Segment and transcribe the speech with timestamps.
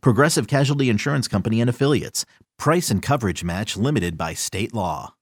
[0.00, 2.24] Progressive Casualty Insurance Company and Affiliates.
[2.58, 5.14] Price and coverage match limited by state law.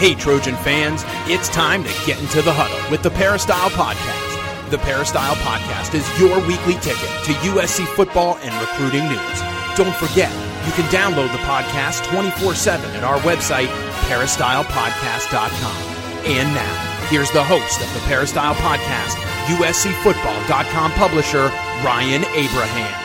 [0.00, 4.70] Hey, Trojan fans, it's time to get into the huddle with the Peristyle Podcast.
[4.70, 9.38] The Peristyle Podcast is your weekly ticket to USC football and recruiting news.
[9.76, 10.32] Don't forget,
[10.64, 13.68] you can download the podcast 24 7 at our website,
[14.08, 15.76] peristylepodcast.com.
[16.24, 21.48] And now, here's the host of the Peristyle Podcast, USCFootball.com publisher,
[21.84, 22.96] Ryan Abraham.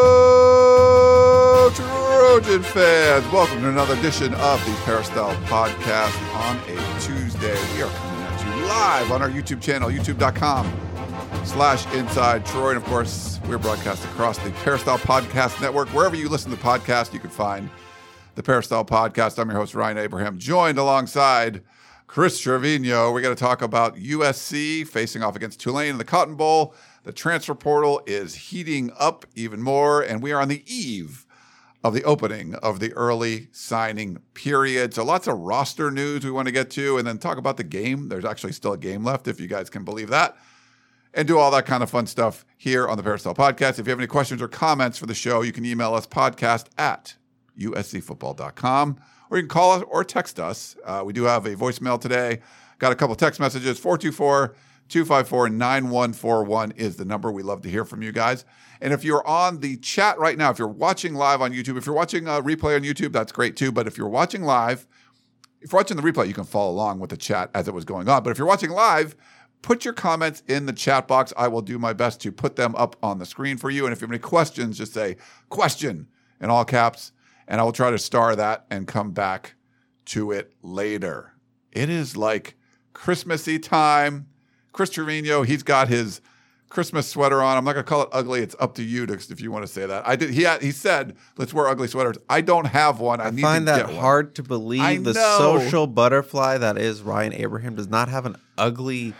[0.00, 3.30] Hello, Trojan fans.
[3.30, 7.58] Welcome to another edition of the Peristyle Podcast on a Tuesday.
[7.74, 10.89] We are coming at you live on our YouTube channel, youtube.com
[11.44, 12.70] slash inside Troy.
[12.70, 15.88] And of course, we're broadcast across the Peristyle Podcast Network.
[15.88, 17.68] Wherever you listen to the podcast, you can find
[18.34, 19.38] the Peristyle Podcast.
[19.38, 21.62] I'm your host, Ryan Abraham, joined alongside
[22.06, 23.12] Chris Trevino.
[23.12, 26.74] We're going to talk about USC facing off against Tulane in the Cotton Bowl.
[27.04, 31.26] The transfer portal is heating up even more, and we are on the eve
[31.82, 34.92] of the opening of the early signing period.
[34.92, 37.64] So lots of roster news we want to get to, and then talk about the
[37.64, 38.08] game.
[38.08, 40.36] There's actually still a game left, if you guys can believe that.
[41.12, 43.78] And do all that kind of fun stuff here on the Peristyle Podcast.
[43.78, 46.66] If you have any questions or comments for the show, you can email us podcast
[46.78, 47.16] at
[47.58, 50.76] uscfootball.com, or you can call us or text us.
[50.84, 52.40] Uh, we do have a voicemail today.
[52.78, 54.54] Got a couple text messages 424
[54.88, 57.30] 254 9141 is the number.
[57.30, 58.44] We love to hear from you guys.
[58.80, 61.86] And if you're on the chat right now, if you're watching live on YouTube, if
[61.86, 63.70] you're watching a replay on YouTube, that's great too.
[63.70, 64.86] But if you're watching live,
[65.60, 67.84] if you're watching the replay, you can follow along with the chat as it was
[67.84, 68.22] going on.
[68.22, 69.14] But if you're watching live,
[69.62, 71.32] put your comments in the chat box.
[71.36, 73.86] I will do my best to put them up on the screen for you.
[73.86, 75.16] And if you have any questions, just say
[75.48, 76.08] question
[76.40, 77.12] in all caps,
[77.46, 79.54] and I will try to star that and come back
[80.06, 81.34] to it later.
[81.72, 82.56] It is like
[82.92, 84.26] Christmassy time.
[84.72, 86.20] Chris Trevino, he's got his
[86.68, 87.56] Christmas sweater on.
[87.56, 88.40] I'm not going to call it ugly.
[88.40, 90.06] It's up to you to, if you want to say that.
[90.06, 90.30] I did.
[90.30, 93.20] He had, he said, "Let's wear ugly sweaters." I don't have one.
[93.20, 93.96] I, I find that get one.
[93.96, 94.80] hard to believe.
[94.80, 95.38] I the know.
[95.38, 99.14] social butterfly that is Ryan Abraham does not have an ugly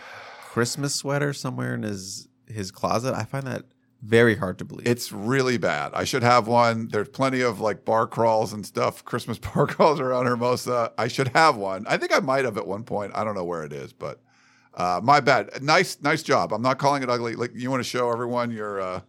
[0.51, 3.13] Christmas sweater somewhere in his his closet.
[3.13, 3.63] I find that
[4.01, 4.85] very hard to believe.
[4.85, 5.91] It's really bad.
[5.93, 6.89] I should have one.
[6.89, 10.91] There's plenty of like bar crawls and stuff, Christmas bar crawls around Hermosa.
[10.97, 11.85] I should have one.
[11.87, 13.13] I think I might have at one point.
[13.15, 14.19] I don't know where it is, but
[14.73, 15.63] uh, my bad.
[15.63, 16.51] Nice, nice job.
[16.51, 17.35] I'm not calling it ugly.
[17.35, 19.01] Like you want to show everyone your uh,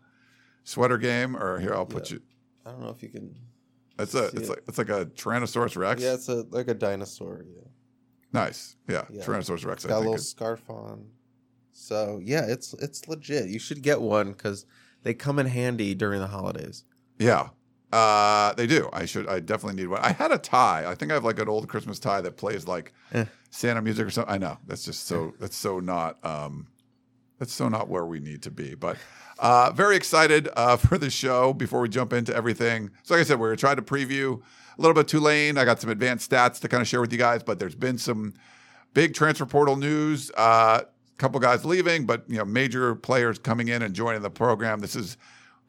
[0.63, 2.19] sweater game, or here I'll put Yeah.
[2.19, 2.23] you.
[2.67, 3.35] I don't know if you can.
[3.99, 4.49] It's a, it's it.
[4.49, 6.01] like it's like a Tyrannosaurus Rex.
[6.03, 7.45] Yeah, it's a like a dinosaur.
[7.53, 7.63] Yeah,
[8.33, 8.77] Nice.
[8.89, 9.25] Yeah, Yeah.
[9.25, 9.85] Tyrannosaurus Rex.
[9.85, 11.07] it's got a little scarf on.
[11.73, 13.49] So yeah, it's it's legit.
[13.49, 14.67] You should get one because
[15.03, 16.85] they come in handy during the holidays.
[17.19, 17.49] Yeah.
[17.93, 18.89] Uh, they do.
[18.93, 19.29] I should.
[19.29, 20.01] I definitely need one.
[20.01, 20.85] I had a tie.
[20.91, 23.27] I think I have like an old Christmas tie that plays like Eh.
[23.51, 24.33] Santa music or something.
[24.33, 25.35] I know that's just so.
[25.39, 26.25] That's so not.
[26.25, 26.69] Um,
[27.39, 28.75] that's so not where we need to be.
[28.75, 28.97] But
[29.39, 31.53] uh, very excited uh, for the show.
[31.53, 34.41] Before we jump into everything, so like I said, we're trying to preview
[34.79, 35.59] a little bit Tulane.
[35.59, 37.43] I got some advanced stats to kind of share with you guys.
[37.43, 38.33] But there's been some
[38.95, 40.31] big transfer portal news.
[40.35, 40.85] Uh,
[41.23, 44.81] couple guys leaving, but you know major players coming in and joining the program.
[44.81, 45.17] This is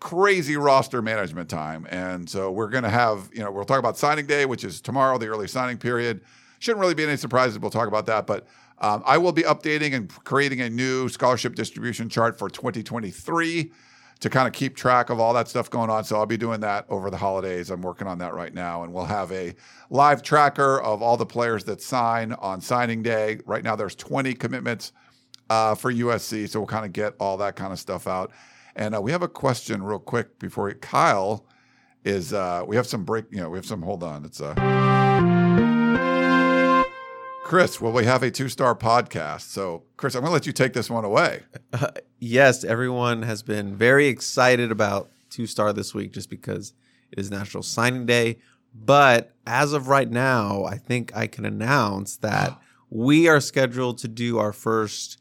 [0.03, 1.88] crazy roster management time.
[1.90, 4.81] And so we're going to have, you know, we'll talk about signing day, which is
[4.81, 6.22] tomorrow, the early signing period.
[6.59, 7.58] Shouldn't really be any surprises.
[7.58, 8.28] We'll talk about that.
[8.28, 8.46] But
[8.80, 13.72] um, I will be updating and creating a new scholarship distribution chart for 2023
[14.20, 16.03] to kind of keep track of all that stuff going on.
[16.03, 17.70] So I'll be doing that over the holidays.
[17.70, 18.84] I'm working on that right now.
[18.84, 19.56] And we'll have a
[19.90, 23.40] live tracker of all the players that sign on signing day.
[23.46, 24.91] Right now, there's 20 commitments
[25.53, 26.50] uh, for USC.
[26.50, 28.32] So we'll kind of get all that kind of stuff out.
[28.76, 31.46] And uh, we have a question real quick before we, Kyle
[32.03, 34.26] is, uh, we have some break, you know, we have some, hold on.
[34.26, 34.55] It's, uh,
[37.44, 39.41] Chris, will we have a two star podcast?
[39.41, 41.44] So, Chris, I'm going to let you take this one away.
[42.20, 46.73] yes, everyone has been very excited about two star this week just because
[47.11, 48.40] it is National Signing Day.
[48.73, 52.59] But as of right now, I think I can announce that
[52.90, 55.20] we are scheduled to do our first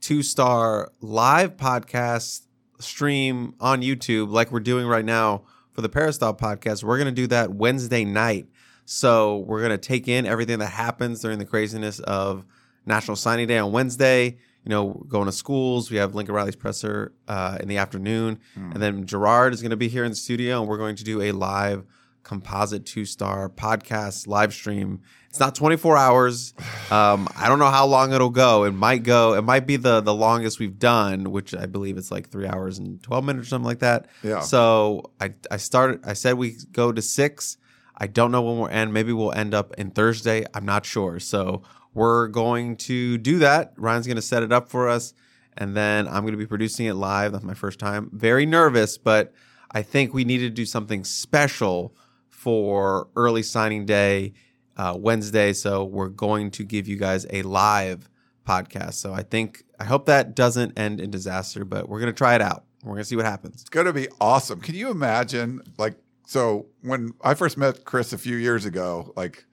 [0.00, 2.42] two star live podcast
[2.78, 6.82] stream on YouTube, like we're doing right now for the Peristyle podcast.
[6.84, 8.48] We're going to do that Wednesday night.
[8.84, 12.44] So we're gonna take in everything that happens during the craziness of
[12.86, 14.38] National Signing Day on Wednesday.
[14.64, 15.90] You know, going to schools.
[15.90, 19.76] We have Lincoln Riley's presser uh, in the afternoon, and then Gerard is going to
[19.76, 21.84] be here in the studio, and we're going to do a live
[22.24, 25.00] composite two star podcast live stream.
[25.36, 26.54] It's not 24 hours.
[26.90, 28.64] Um, I don't know how long it'll go.
[28.64, 29.34] It might go.
[29.34, 32.78] It might be the the longest we've done, which I believe it's like three hours
[32.78, 34.06] and 12 minutes or something like that.
[34.22, 34.40] Yeah.
[34.40, 36.00] So I I started.
[36.06, 37.58] I said we go to six.
[37.94, 38.94] I don't know when we'll end.
[38.94, 40.46] Maybe we'll end up in Thursday.
[40.54, 41.20] I'm not sure.
[41.20, 41.62] So
[41.92, 43.74] we're going to do that.
[43.76, 45.12] Ryan's going to set it up for us,
[45.58, 47.32] and then I'm going to be producing it live.
[47.32, 48.08] That's my first time.
[48.10, 49.34] Very nervous, but
[49.70, 51.94] I think we need to do something special
[52.30, 54.32] for early signing day
[54.76, 55.52] uh, Wednesday.
[55.52, 58.08] So we're going to give you guys a live
[58.46, 58.94] podcast.
[58.94, 62.34] So I think I hope that doesn't end in disaster, but we're going to try
[62.34, 62.64] it out.
[62.82, 63.62] We're going to see what happens.
[63.62, 64.60] It's going to be awesome.
[64.60, 65.60] Can you imagine?
[65.76, 65.96] Like,
[66.26, 69.44] so when I first met Chris a few years ago, like,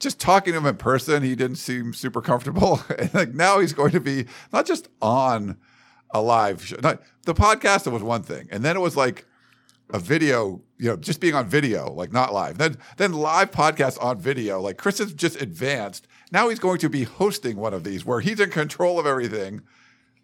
[0.00, 2.80] just talking to him in person, he didn't seem super comfortable.
[2.98, 5.58] and like now he's going to be not just on
[6.10, 6.76] a live show.
[6.82, 9.26] Not, the podcast was one thing, and then it was like
[9.90, 12.58] a video, you know, just being on video, like not live.
[12.58, 14.60] Then then live podcast on video.
[14.60, 16.08] Like Chris has just advanced.
[16.32, 19.62] Now he's going to be hosting one of these where he's in control of everything.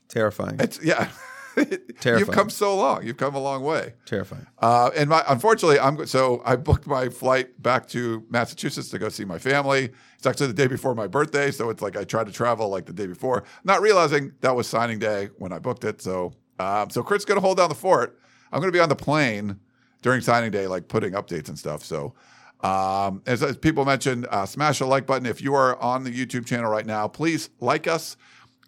[0.09, 0.57] Terrifying.
[0.59, 1.11] It's yeah.
[1.55, 2.19] Terrifying.
[2.19, 3.07] You've come so long.
[3.07, 3.95] You've come a long way.
[4.05, 4.49] Terrifying.
[4.59, 9.11] Uh, and my, unfortunately, I'm so I booked my flight back to Massachusetts to go
[9.11, 9.91] see my family.
[10.17, 12.87] It's actually the day before my birthday, so it's like I tried to travel like
[12.87, 16.03] the day before, not realizing that was signing day when I booked it.
[16.03, 18.19] So, um, so Kurt's going to hold down the fort.
[18.51, 19.61] I'm going to be on the plane
[20.03, 21.85] during signing day, like putting updates and stuff.
[21.85, 22.15] So,
[22.61, 26.11] um, as, as people mentioned, uh, smash the like button if you are on the
[26.11, 27.07] YouTube channel right now.
[27.07, 28.17] Please like us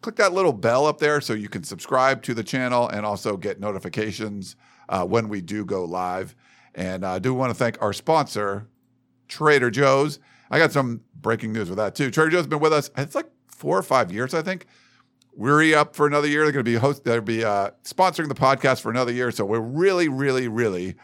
[0.00, 3.36] click that little bell up there so you can subscribe to the channel and also
[3.36, 4.56] get notifications
[4.88, 6.34] uh, when we do go live.
[6.74, 8.68] And I do want to thank our sponsor,
[9.28, 10.18] Trader Joe's.
[10.50, 12.10] I got some breaking news with that too.
[12.10, 12.90] Trader Joe's been with us.
[12.96, 14.66] It's like four or five years, I think.
[15.36, 16.42] We're up for another year.
[16.42, 17.04] They're going to be host.
[17.04, 19.30] They'll be uh, sponsoring the podcast for another year.
[19.30, 20.96] So we're really, really, really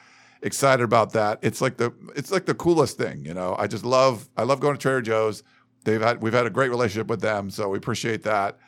[0.46, 1.38] excited about that.
[1.42, 3.24] It's like the it's like the coolest thing.
[3.24, 5.42] You know, I just love I love going to Trader Joe's.
[5.84, 8.58] They've had we've had a great relationship with them, so we appreciate that.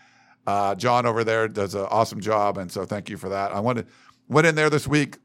[0.47, 3.53] Uh, John over there does an awesome job, and so thank you for that.
[3.53, 3.87] I went
[4.29, 5.19] went in there this week,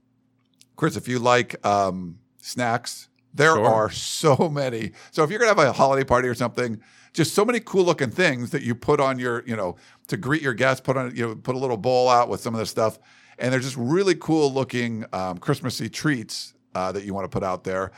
[0.75, 0.95] Chris.
[0.95, 3.65] If you like um, snacks, there Sure.
[3.65, 4.91] are so many.
[5.11, 6.81] So if you're gonna have a holiday party or something,
[7.13, 9.75] just so many cool looking things that you put on your, you know,
[10.07, 10.81] to greet your guests.
[10.81, 12.97] Put on, you know, put a little bowl out with some of this stuff,
[13.39, 17.43] and they're just really cool looking um, Christmassy treats uh, that you want to put
[17.43, 17.91] out there.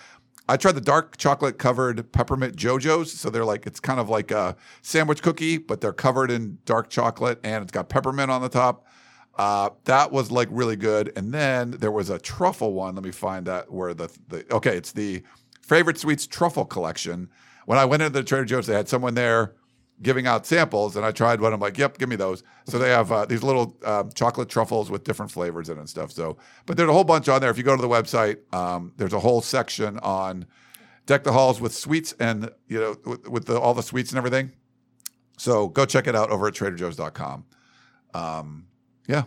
[0.48, 3.12] I tried the dark chocolate covered peppermint Joe-Joe's.
[3.12, 6.90] So they're like, it's kind of like a sandwich cookie, but they're covered in dark
[6.90, 8.86] chocolate and it's got peppermint on the top.
[9.38, 11.12] Uh, that was like really good.
[11.16, 12.96] And then there was a truffle one.
[12.96, 15.24] Let me find that where the, the okay, it's the
[15.62, 17.30] favorite sweets truffle collection.
[17.66, 19.56] When I went into the Trader Joe's, they had someone there
[20.02, 21.54] giving out samples, and I tried one.
[21.54, 24.92] I'm like, "Yep, give me those." So they have uh, these little um, chocolate truffles
[24.92, 26.12] with different flavors in it and stuff.
[26.12, 27.50] So, but there's a whole bunch on there.
[27.50, 30.46] If you go to the website, um, there's a whole section on
[31.06, 34.18] deck the halls with sweets and you know with, with the, all the sweets and
[34.18, 34.52] everything.
[35.38, 37.46] So go check it out over at TraderJoe's.com.
[38.14, 38.68] Um,
[39.08, 39.24] yeah,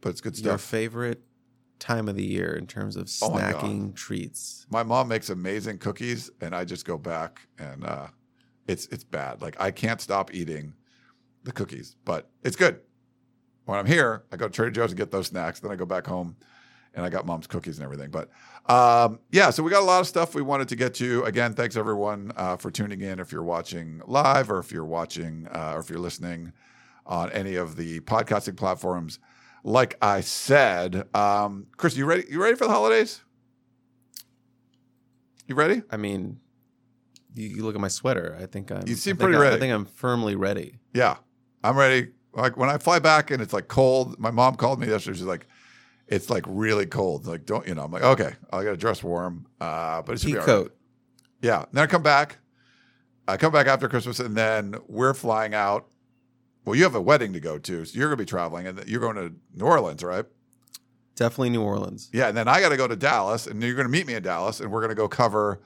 [0.00, 0.46] but it's good stuff.
[0.46, 1.22] Your favorite
[1.78, 4.66] time of the year in terms of Oh my snacking treats.
[4.70, 8.08] My mom makes amazing cookies, and I just go back and uh,
[8.70, 9.42] it's it's bad.
[9.42, 10.74] Like I can't stop eating
[11.42, 12.80] the cookies, but it's good.
[13.64, 15.60] When I'm here, I go to Trader Joe's and get those snacks.
[15.60, 16.36] Then I go back home,
[16.94, 18.10] and I got mom's cookies and everything.
[18.10, 18.30] But
[18.72, 21.24] um, yeah, so we got a lot of stuff we wanted to get to.
[21.24, 23.18] Again, thanks everyone uh, for tuning in.
[23.18, 26.52] If you're watching live, or if you're watching, uh, or if you're listening
[27.06, 29.18] on any of the podcasting platforms.
[29.62, 32.24] Like I said, um, Chris, you ready?
[32.30, 33.20] You ready for the holidays?
[35.46, 35.82] You ready?
[35.90, 36.40] I mean,
[37.34, 38.36] you, you look at my sweater.
[38.40, 38.86] I think I'm.
[38.86, 39.56] You seem pretty I- ready.
[39.56, 40.78] I think I'm firmly ready.
[40.94, 41.16] Yeah,
[41.64, 42.08] I'm ready.
[42.32, 44.18] Like when I fly back and it's like cold.
[44.18, 45.18] My mom called me yesterday.
[45.18, 45.46] She's like,
[46.06, 47.26] "It's like really cold.
[47.26, 50.20] Like don't you know?" I'm like, "Okay, I got to dress warm." Uh, but it
[50.20, 50.52] should Pea be all right.
[50.52, 50.76] coat.
[51.42, 51.64] Yeah.
[51.72, 52.38] Then I come back.
[53.26, 55.86] I come back after Christmas, and then we're flying out.
[56.64, 58.86] Well, you have a wedding to go to, so you're going to be traveling, and
[58.86, 60.24] you're going to New Orleans, right?
[61.16, 62.10] Definitely New Orleans.
[62.12, 64.14] Yeah, and then I got to go to Dallas, and you're going to meet me
[64.14, 65.60] in Dallas, and we're going to go cover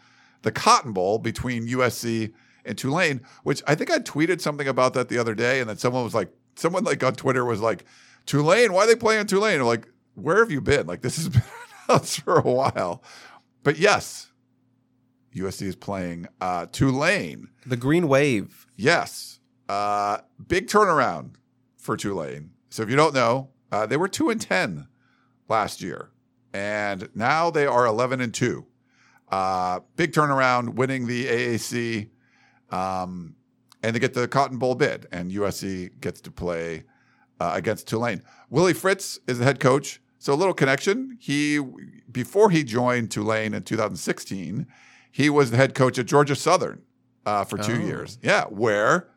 [0.45, 2.33] the Cotton Bowl between USC
[2.65, 3.21] and Tulane.
[3.43, 6.15] Which I think I tweeted something about that the other day, and then someone was
[6.15, 7.85] like, someone like on Twitter was like,
[8.27, 9.61] Tulane, why are they playing Tulane?
[9.61, 10.87] I'm like, where have you been?
[10.87, 11.43] Like this has been
[11.89, 13.03] announced for a while,
[13.63, 14.31] but yes,
[15.35, 17.49] USC is playing uh, Tulane.
[17.67, 18.67] The Green Wave.
[18.77, 19.41] Yes.
[19.69, 21.35] Uh, big turnaround
[21.77, 22.51] for Tulane.
[22.71, 24.89] So if you don't know, uh, they were two and ten
[25.49, 26.11] last year,
[26.53, 28.67] and now they are eleven and two.
[29.35, 32.09] Uh, big turnaround, winning the AAC,
[32.71, 33.35] um,
[33.83, 36.85] and they get the Cotton Bowl bid, and USC gets to play
[37.41, 38.23] uh, against Tulane.
[38.49, 40.01] Willie Fritz is the head coach.
[40.19, 41.19] So a little connection.
[41.21, 41.59] He
[42.11, 44.67] before he joined Tulane in 2016,
[45.11, 46.83] he was the head coach at Georgia Southern
[47.27, 47.87] uh, for two Oh.
[47.87, 48.19] years.
[48.23, 49.09] Yeah, where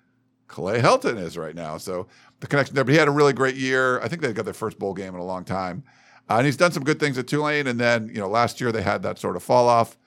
[0.47, 1.77] Clay Helton is right now.
[1.77, 2.07] So
[2.39, 2.83] the connection there.
[2.83, 4.01] But he had a really great year.
[4.01, 5.83] I think they got their first bowl game in a long time.
[6.29, 7.67] Uh, and he's done some good things at Tulane.
[7.67, 9.97] And then, you know, last year they had that sort of fall off,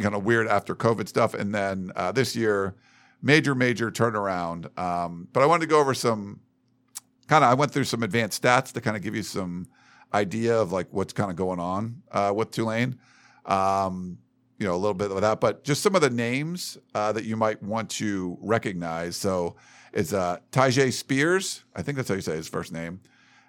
[0.00, 1.34] kind of weird after COVID stuff.
[1.34, 2.74] And then uh, this year,
[3.22, 4.76] major, major turnaround.
[4.78, 6.40] Um, but I wanted to go over some
[7.26, 9.66] kind of, I went through some advanced stats to kind of give you some
[10.12, 12.98] idea of like what's kind of going on uh, with Tulane.
[13.46, 14.18] Um,
[14.58, 17.24] you know, a little bit of that, but just some of the names uh, that
[17.24, 19.16] you might want to recognize.
[19.16, 19.56] So
[19.92, 21.64] it's uh, Tyjae Spears.
[21.74, 23.00] I think that's how you say his first name.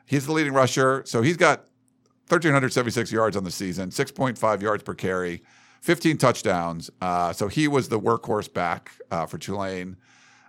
[0.08, 1.04] He's the leading rusher.
[1.06, 1.60] So he's got
[2.28, 5.44] 1,376 yards on the season, 6.5 yards per carry,
[5.86, 6.90] 15 touchdowns.
[7.00, 9.98] Uh, so he was the workhorse back uh, for Tulane.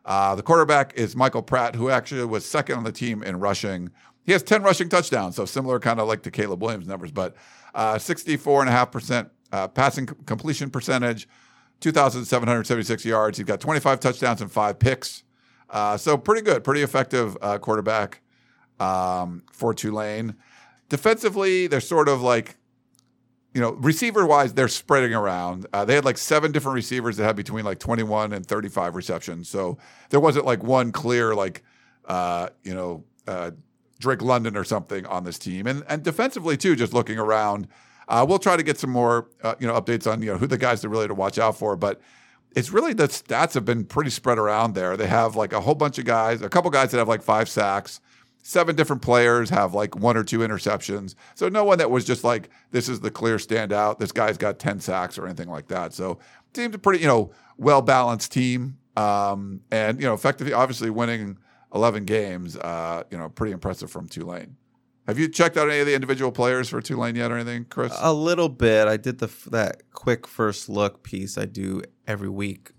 [0.06, 3.90] Uh, the quarterback is Michael Pratt, who actually was second on the team in rushing.
[4.24, 7.36] He has 10 rushing touchdowns, so similar kind of like to Caleb Williams numbers, but
[7.74, 11.28] uh, 64.5% uh, passing completion percentage,
[11.80, 13.36] 2,776 yards.
[13.36, 15.22] He's got 25 touchdowns and five picks.
[15.68, 18.22] Uh, so pretty good, pretty effective uh, quarterback
[18.80, 20.34] um, for Tulane.
[20.88, 22.56] Defensively, they're sort of like,
[23.56, 25.64] you know, receiver wise, they're spreading around.
[25.72, 29.48] Uh, they had like seven different receivers that had between like 21 and 35 receptions.
[29.48, 29.78] So
[30.10, 31.62] there wasn't like one clear, like,
[32.04, 33.52] uh, you know, uh,
[33.98, 35.66] Drake London or something on this team.
[35.66, 37.66] And and defensively too, just looking around,
[38.08, 40.46] uh, we'll try to get some more, uh, you know, updates on you know who
[40.46, 41.76] the guys are really to watch out for.
[41.76, 42.02] But
[42.54, 44.98] it's really the stats have been pretty spread around there.
[44.98, 47.48] They have like a whole bunch of guys, a couple guys that have like five
[47.48, 48.02] sacks.
[48.46, 51.16] Seven different players have like one or two interceptions.
[51.34, 53.98] So no one that was just like, this is the clear standout.
[53.98, 55.92] This guy's got 10 sacks or anything like that.
[55.92, 56.20] So
[56.52, 58.78] team's a pretty, you know, well balanced team.
[58.96, 61.38] Um, and, you know, effectively, obviously winning
[61.74, 64.54] 11 games, uh, you know, pretty impressive from Tulane.
[65.08, 67.92] Have you checked out any of the individual players for Tulane yet or anything, Chris?
[67.98, 68.86] A little bit.
[68.86, 72.70] I did the that quick first look piece I do every week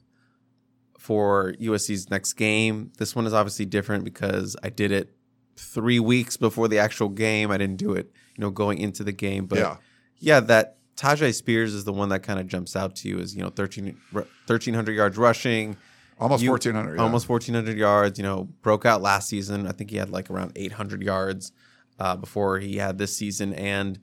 [0.98, 2.94] for USC's next game.
[3.00, 5.17] This one is obviously different because I did it
[5.58, 7.52] three weeks before the actual game.
[7.52, 9.46] I didn't do it, you know, going into the game.
[9.46, 9.78] But Yeah.
[10.20, 13.36] yeah, that Tyjae Spears is the one that kind of jumps out to you as
[13.36, 15.78] you know 13, ru- 1,300 yards rushing.
[16.20, 16.96] Almost you- 1,400.
[16.96, 17.02] yeah.
[17.04, 18.18] Almost 1,400 yards.
[18.18, 19.68] You know, broke out last season.
[19.68, 21.52] I think he had like around 800 yards
[22.00, 24.00] uh, before he had this season, and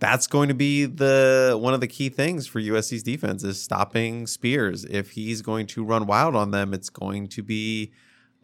[0.00, 4.26] that's going to be the one of the key things for USC's defense is stopping
[4.28, 4.84] Spears.
[4.84, 7.92] If he's going to run wild on them, it's going to be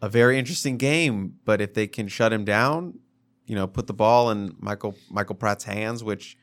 [0.05, 1.33] a very interesting game.
[1.45, 2.99] But if they can shut him down,
[3.47, 6.37] you know, put the ball in Michael Michael Pratt's hands, which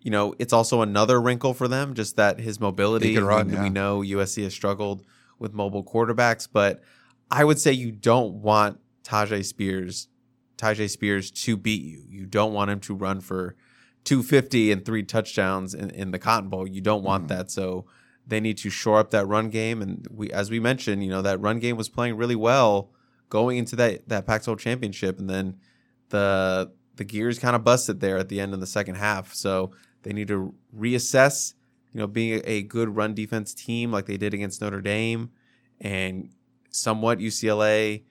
[0.00, 3.16] you know, it's also another wrinkle for them, just that his mobility.
[3.18, 3.62] Run, we, yeah.
[3.62, 5.04] we know USC has struggled
[5.38, 6.82] with mobile quarterbacks, but
[7.30, 10.08] I would say you don't want Tyjae Spears,
[10.56, 12.02] Tyjae Spears to beat you.
[12.08, 13.56] You don't want him to run for
[14.04, 16.66] 250 and three touchdowns in, in the Cotton Bowl.
[16.66, 17.38] You don't want Mm-hmm.
[17.38, 17.50] that.
[17.50, 17.84] So
[18.26, 19.82] they need to shore up that run game.
[19.82, 22.90] And we, as we mentioned, you know, that run game was playing really well
[23.32, 25.56] going into that that Pac-12 championship, and then
[26.10, 29.32] the the gears kind of busted there at the end of the second half.
[29.32, 29.72] So
[30.02, 31.54] they need to reassess,
[31.94, 35.30] you know, being a, good run defense team like they did against Notre Dame
[35.80, 36.28] and
[36.68, 38.02] somewhat UCLA.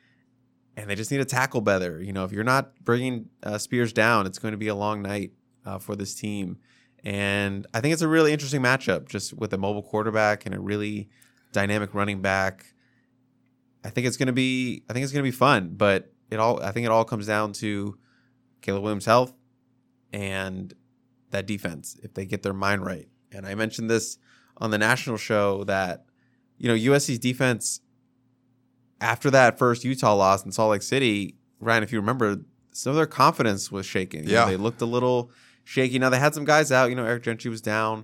[0.75, 2.01] And they just need to tackle better.
[2.01, 5.03] You know, if you're not bringing uh, Spears down, it's going to be a long
[5.03, 6.57] night uh, for this team.
[7.03, 10.59] And I think it's a really interesting matchup, just with a mobile quarterback and a
[10.59, 11.09] really
[11.51, 12.70] dynamic running back.
[13.83, 15.73] I think it's going to be, I think it's to be fun.
[15.75, 17.97] But it all, I think it all comes down to
[18.61, 19.33] Caleb Williams' health
[20.13, 20.73] and
[21.31, 23.07] that defense if they get their mind right.
[23.31, 24.17] And I mentioned this
[24.57, 26.05] on the national show that
[26.57, 27.81] you know USC's defense
[28.99, 32.95] after that first Utah loss in Salt Lake City, Ryan, if you remember, some of
[32.97, 34.23] their confidence was shaken.
[34.23, 34.45] You know, Yeah.
[34.45, 35.31] they looked a little
[35.63, 35.97] shaky.
[35.99, 36.89] Now they had some guys out.
[36.89, 38.03] You know, Eric Gentry was down.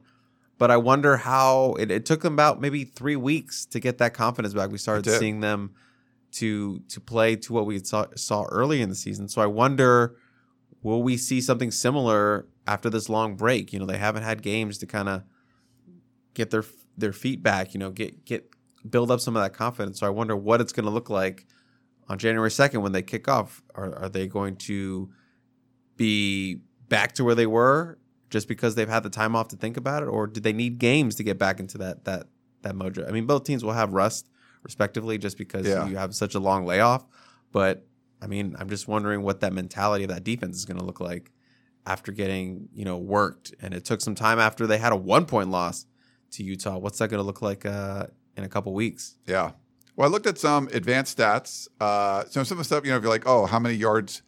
[0.57, 4.13] But I wonder how it, it took them about maybe three weeks to get that
[4.13, 4.71] confidence back.
[4.71, 5.75] We started seeing them
[6.33, 9.27] to to play to what we saw saw early in the season.
[9.27, 10.15] So I wonder
[10.81, 13.73] will we see something similar after this long break?
[13.73, 15.23] You know, they haven't had games to kind of
[16.33, 16.63] get their
[16.97, 17.73] their feet back.
[17.73, 18.49] You know, get get
[18.89, 19.99] build up some of that confidence.
[19.99, 21.45] So I wonder what it's going to look like
[22.07, 23.61] on January second when they kick off.
[23.75, 25.09] Are are they going to
[25.95, 27.97] be back to where they were
[28.29, 30.79] just because they've had the time off to think about it, or did they need
[30.79, 32.27] games to get back into that that
[32.61, 33.07] that mojo?
[33.07, 34.29] I mean, both teams will have rust
[34.63, 35.87] respectively, just because Yeah.
[35.87, 37.05] you have such a long layoff.
[37.51, 37.85] But
[38.21, 40.99] I mean, I'm just wondering what that mentality of that defense is going to look
[40.99, 41.31] like
[41.85, 43.53] after getting you know worked.
[43.61, 45.85] And it took some time after they had a one point loss
[46.31, 46.77] to Utah.
[46.77, 49.15] What's that going to look like uh, in a couple weeks?
[49.25, 49.51] Yeah.
[49.95, 51.67] Well, I looked at some advanced stats.
[51.79, 54.21] Uh, so some of the stuff, you know, if you're like, oh, how many yards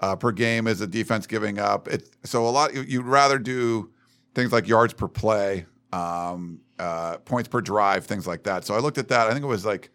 [0.00, 1.88] uh, per game is the defense giving up?
[1.88, 3.90] It, so a lot, you'd rather do
[4.34, 8.64] things like yards per play, um, uh, points per drive, things like that.
[8.64, 9.26] So I looked at that.
[9.26, 9.90] I think it was like,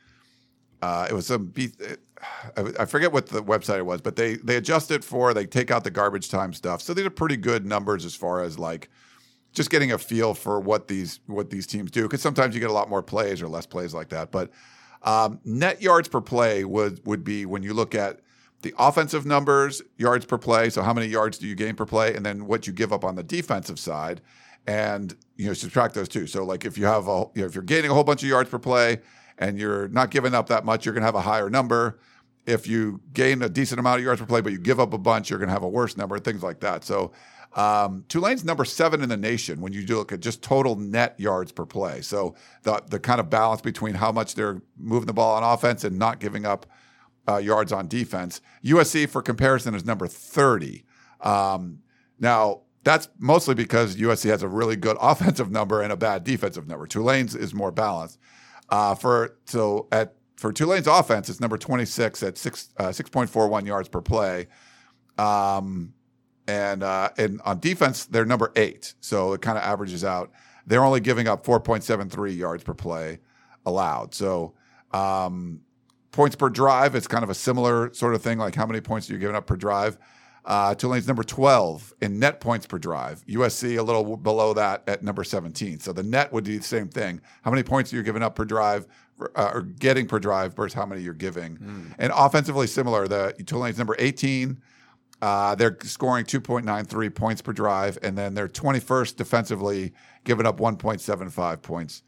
[0.82, 1.54] uh, it was some,
[2.78, 5.72] I forget what the website it was, but they they adjust it for they take
[5.72, 6.82] out the garbage time stuff.
[6.82, 8.90] So these are pretty good numbers as far as like
[9.52, 12.04] just getting a feel for what these what these teams do.
[12.04, 14.32] Because sometimes you get a lot more plays or less plays like that.
[14.32, 14.52] But
[15.04, 18.20] um, net yards per play would would be when you look at
[18.64, 20.70] the offensive numbers, yards per play.
[20.70, 23.06] So how many yards do you gain per play, and then what you give up
[23.06, 24.22] on the defensive side,
[24.66, 26.26] and you know subtract those two.
[26.26, 28.30] So like if you have a you know, if you're gaining a whole bunch of
[28.30, 29.00] yards per play
[29.38, 32.00] and you're not giving up that much, you're going to have a higher number.
[32.46, 34.98] If you gain a decent amount of yards per play, but you give up a
[34.98, 36.20] bunch, you're going to have a worse number.
[36.20, 36.84] Things like that.
[36.84, 37.12] So
[37.56, 41.20] um, Tulane's number seven in the nation when you do look at just total net
[41.20, 42.02] yards per play.
[42.02, 45.84] So the the kind of balance between how much they're moving the ball on offense
[45.84, 46.66] and not giving up
[47.28, 48.42] uh, yards on defense.
[48.64, 50.84] USC, for comparison, is number thirty.
[51.22, 51.80] Um,
[52.20, 56.68] now that's mostly because USC has a really good offensive number and a bad defensive
[56.68, 56.88] number.
[56.88, 58.20] Tulane's is more balanced.
[58.70, 63.10] Uh, for so at for Tulane's offense, it's number twenty six at six uh, six
[63.10, 64.48] point four one yards per play.
[65.18, 65.94] Um,
[66.48, 70.32] and uh, and on defense they're number eight, so it kind of averages out.
[70.66, 73.20] They're only giving up 4.73 yards per play
[73.66, 74.14] allowed.
[74.14, 74.54] So
[74.92, 75.62] um,
[76.14, 78.38] points per drive, it's kind of a similar sort of thing.
[78.38, 79.98] Like how many points are you giving up per drive?
[80.46, 83.26] Uh, Tulane's number 12 in net points per drive.
[83.28, 85.80] USC a little below that at number 17.
[85.80, 87.22] So the net would be the same thing.
[87.44, 88.88] How many points are you giving up per drive
[89.36, 91.58] uh, or getting per drive versus how many you're giving?
[91.58, 91.96] Mm.
[91.98, 93.08] And offensively similar.
[93.08, 94.62] The Tulane's number 18
[95.24, 99.94] uh, they're scoring 2.93 points per drive, and then they're 21st defensively,
[100.26, 102.04] giving up 1.75 points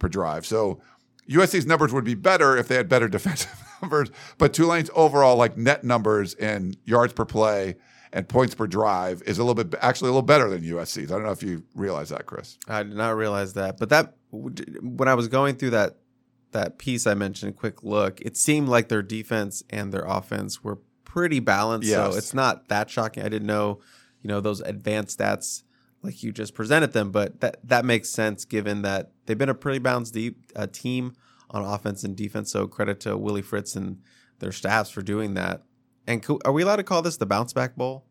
[0.00, 0.44] per drive.
[0.44, 0.80] So
[1.28, 5.56] USC's numbers would be better if they had better defensive numbers, but Tulane's overall like
[5.56, 7.76] net numbers in yards per play
[8.12, 11.10] and points per drive is a little bit actually a little better than USC's.
[11.10, 12.58] I don't know if you realize that, Chris.
[12.68, 15.98] I did not realize that, but that when I was going through that
[16.52, 20.78] that piece I mentioned, quick look, it seemed like their defense and their offense were
[21.04, 21.88] pretty balanced.
[21.88, 22.12] Yes.
[22.12, 23.22] So it's not that shocking.
[23.24, 23.80] I didn't know,
[24.22, 25.62] you know, those advanced stats
[26.02, 29.54] like you just presented them, but that that makes sense given that they've been a
[29.54, 31.14] pretty balanced deep uh, team
[31.50, 32.52] on offense and defense.
[32.52, 33.98] So credit to Willie Fritz and
[34.38, 35.62] their staffs for doing that.
[36.06, 38.04] And co- are we allowed to call this the bounce back bowl?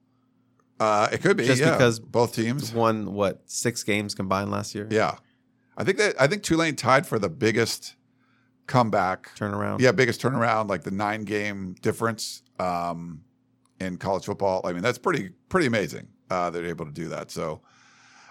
[0.80, 1.72] Uh, it could be just yeah.
[1.72, 4.88] because both teams won what six games combined last year.
[4.92, 5.16] Yeah,
[5.78, 7.96] I think that I think Tulane tied for the biggest
[8.68, 9.80] comeback turnaround.
[9.80, 13.22] Yeah, biggest turnaround, like the nine game difference um,
[13.80, 14.62] in college football.
[14.66, 16.08] I mean, that's pretty pretty amazing.
[16.30, 17.32] Uh, they're able to do that.
[17.32, 17.62] So,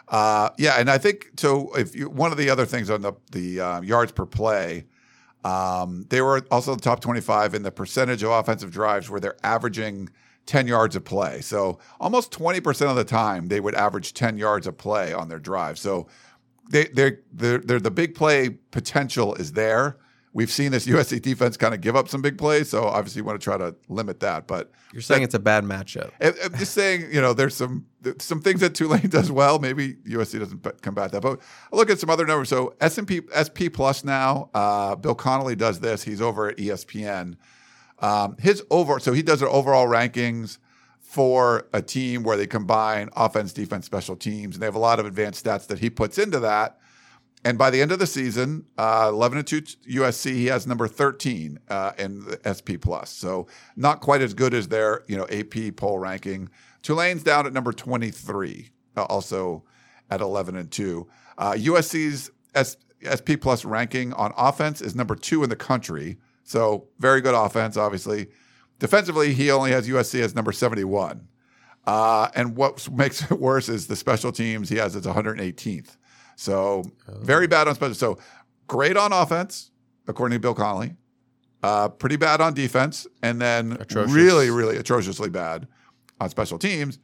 [0.09, 1.75] uh, yeah, and I think so.
[1.75, 4.87] If you, one of the other things on the the uh, yards per play,
[5.45, 9.21] um, they were also the top twenty five in the percentage of offensive drives where
[9.21, 10.11] they're averaging.
[10.47, 11.41] 10 yards of play.
[11.41, 15.39] So almost 20% of the time they would average 10 yards of play on their
[15.39, 15.79] drive.
[15.79, 16.07] So
[16.71, 19.97] they, they're, they're, they're, the big play potential is there.
[20.35, 23.25] We've seen this USC defense kind of give up some big plays, so obviously you
[23.25, 24.49] want to try to limit that.
[24.49, 26.11] But you're saying that, it's a bad matchup.
[26.21, 27.87] I'm just saying, you know, there's some
[28.19, 29.61] some things that Tulane does well.
[29.61, 31.23] Maybe USC doesn't combat that.
[31.23, 31.41] But
[31.73, 32.49] I look at some other numbers.
[32.49, 34.51] So S&P SP Plus now.
[34.53, 36.03] Uh, Bill Connelly does this.
[36.03, 37.37] He's over at ESPN.
[38.01, 40.59] Um, his over so he does their overall rankings
[40.99, 44.99] for a team where they combine offense, defense, special teams, and they have a lot
[44.99, 46.81] of advanced stats that he puts into that.
[47.45, 50.89] And by the end of the season, uh, 11 and 2 USC, he has number
[50.89, 53.11] 13 uh, in the SP plus.
[53.11, 56.49] So not quite as good as their you know AP poll ranking.
[56.83, 59.65] Tulane's down at number 23, uh, also
[60.11, 61.07] at 11 and 2.
[61.39, 66.17] USC's uh, S- SP plus ranking on offense is number two in the country.
[66.43, 68.29] So very good offense, obviously.
[68.79, 71.27] Defensively, he only has USC as number 71.
[71.87, 75.97] Uh, and what makes it worse is the special teams he has as 118th.
[76.37, 77.19] So oh.
[77.21, 77.95] very bad on special.
[77.95, 78.19] So
[78.67, 79.71] great on offense,
[80.07, 80.97] according to Bill Connelly.
[81.63, 84.13] Uh, pretty bad on defense, and then Atrocious.
[84.13, 85.67] really, really atrociously bad
[86.21, 86.99] on special teams.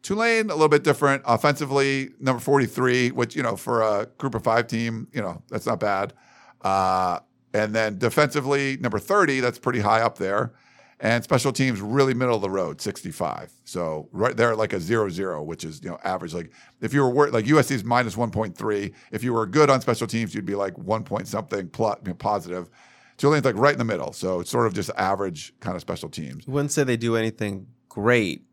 [0.00, 4.34] Tulane a little bit different offensively, number forty three, which you know for a group
[4.34, 6.14] of five team, you know that's not bad.
[6.62, 7.18] Uh,
[7.52, 10.54] and then defensively, number thirty, that's pretty high up there
[11.00, 15.44] and special teams really middle of the road 65 so right there like a 0-0
[15.44, 16.34] which is you know average.
[16.34, 20.34] Like if you were like usc's minus 1.3 if you were good on special teams
[20.34, 22.68] you'd be like 1 point something plus you know, positive.
[23.16, 24.12] Tulane's like right in the middle.
[24.12, 26.46] So it's sort of just average kind of special teams.
[26.46, 28.44] You wouldn't say they do anything great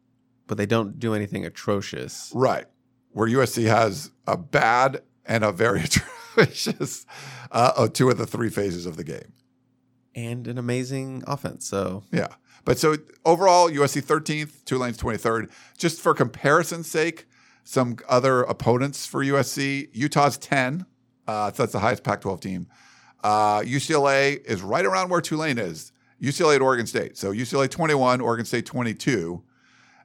[0.47, 2.31] but they don't do anything atrocious.
[2.34, 2.65] Right.
[3.12, 7.05] Where usc has a bad and a very atrocious is
[7.51, 9.34] uh, oh, two of the three phases of the game.
[10.15, 11.67] And an amazing offense.
[11.67, 12.28] So Yeah.
[12.63, 15.51] But so overall, USC 13th, Tulane's 23rd.
[15.78, 17.28] Just for comparison's sake,
[17.63, 20.86] some other opponents for USC Utah's 10.
[21.28, 22.67] Uh, so that's the highest Pac 12 team.
[23.23, 25.91] Uh, UCLA is right around where Tulane is.
[26.21, 27.17] UCLA at Oregon State.
[27.17, 29.43] So UCLA 21, Oregon State 22.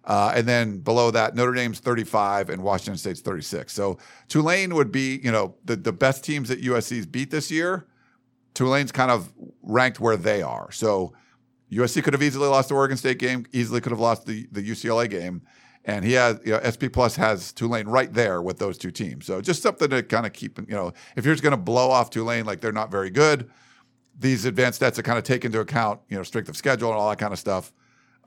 [0.04, 3.72] Uh, and then below that, Notre Dame's 35 and Washington State's 36.
[3.72, 7.86] So Tulane would be, you know, the, the best teams that USC's beat this year.
[8.54, 9.32] Tulane's kind of
[9.62, 10.70] ranked where they are.
[10.72, 11.12] So
[11.72, 14.62] USC could have easily lost the Oregon State game, easily could have lost the, the
[14.62, 15.42] UCLA game.
[15.84, 19.24] And he has, you know, SP Plus has Tulane right there with those two teams.
[19.24, 21.90] So just something to kind of keep, you know, if you're just going to blow
[21.90, 23.50] off Tulane like they're not very good,
[24.18, 26.98] these advanced stats that kind of take into account, you know, strength of schedule and
[26.98, 27.72] all that kind of stuff,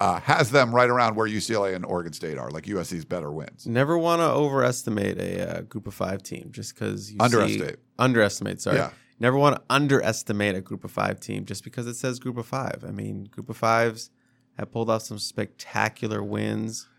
[0.02, 3.68] uh, has them right around where UCLA and Oregon State are, like USC's better wins.
[3.68, 7.76] never want to overestimate a uh, group of five team just because you Underestimate.
[8.00, 8.62] Underestimate.
[8.62, 8.78] Sorry.
[8.78, 8.90] Yeah.
[9.24, 12.46] Never want to underestimate a group of five team just because it says group of
[12.46, 12.84] five.
[12.86, 14.10] I mean, group of fives
[14.58, 16.90] have pulled off some spectacular wins.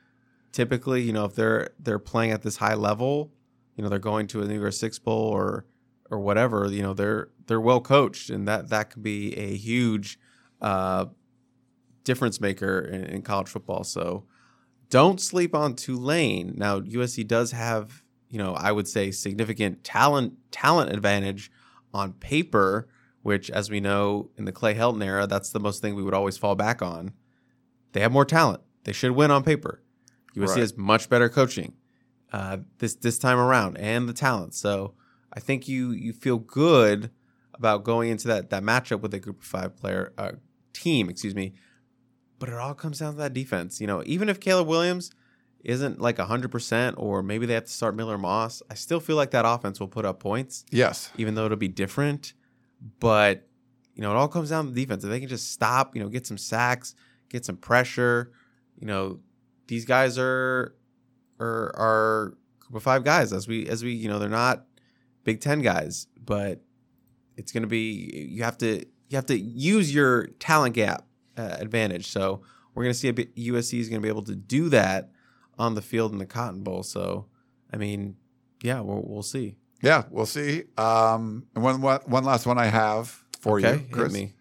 [0.51, 3.31] Typically, you know, if they're they're playing at this high level,
[3.77, 5.67] you know, they're going to a New Year's Six Bowl or
[6.11, 6.67] or whatever.
[6.71, 10.19] You know, they're they're well coached, and that that could be a huge
[10.63, 11.05] uh,
[12.05, 13.85] difference maker in, in college football.
[13.85, 14.25] So
[14.89, 16.55] don't sleep on Tulane.
[16.57, 21.51] Now USC does have, you know, I would say significant talent talent advantage
[21.95, 22.89] on paper,
[23.23, 26.13] which as we know in the Clay Helton era, that's the most thing we would
[26.15, 27.13] always fall back on.
[27.93, 28.61] They have more talent.
[28.85, 29.83] They should win on paper.
[30.37, 30.59] USC Right.
[30.59, 31.75] has much better coaching
[32.33, 34.53] uh, this this time around and the talent.
[34.55, 34.95] So
[35.33, 37.11] I think you you feel good
[37.55, 40.33] about going into that that matchup with a group of five player uh,
[40.73, 41.55] team, excuse me.
[42.41, 43.81] But it all comes down to that defense.
[43.81, 45.11] You know, even if Caleb Williams
[45.65, 49.31] isn't like 100% or maybe they have to start Miller Moss, I still feel like
[49.33, 51.11] that offense will put up points, Yes.
[51.17, 52.35] even though it'll be different.
[53.01, 53.49] But,
[53.95, 55.03] you know, it all comes down to the defense.
[55.05, 56.95] If they can just stop, you know, get some sacks,
[57.31, 58.31] get some pressure,
[58.79, 59.21] you know,
[59.67, 60.75] these guys are
[61.41, 64.67] are are group of five guys as we as we, you know, they're not
[65.25, 66.61] Big 10 guys, but
[67.39, 71.07] it's going to be you have to you have to use your talent gap
[71.39, 72.09] uh, advantage.
[72.09, 72.43] So
[72.75, 75.11] we're going to see a bit, USC is going to be able to do that
[75.59, 76.83] on the field in the Cotton Bowl.
[76.83, 77.27] So
[77.73, 78.17] I mean,
[78.63, 79.57] yeah, we'll, we'll see.
[79.83, 80.65] Yeah, we'll see.
[80.79, 84.13] Um, and one, one one last one I have for okay, you, Chris.
[84.13, 84.35] me.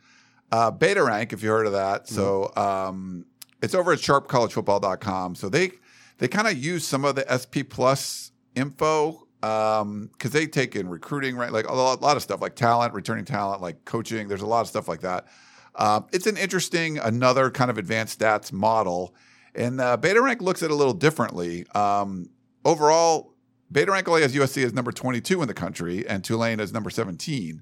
[0.52, 2.08] Uh, Beta Rank, if you heard of that.
[2.08, 3.26] So um,
[3.62, 5.36] it's over at sharpcollegefootball.com.
[5.36, 5.72] So they
[6.20, 11.36] they kind of use some of the SP Plus info because they take in recruiting,
[11.36, 11.52] right?
[11.52, 14.30] Like a lot, lot of stuff, like talent, returning talent, like coaching.
[14.30, 15.28] There's a lot of stuff like that.
[15.76, 19.16] Um, it's an interesting, another kind of advanced stats model.
[19.56, 21.66] And uh, Beta Rank looks at it a little differently.
[21.76, 22.30] Um,
[22.66, 23.34] overall,
[23.72, 26.90] Beta Rank only has USC as number 22 in the country and Tulane as number
[26.90, 27.62] 17.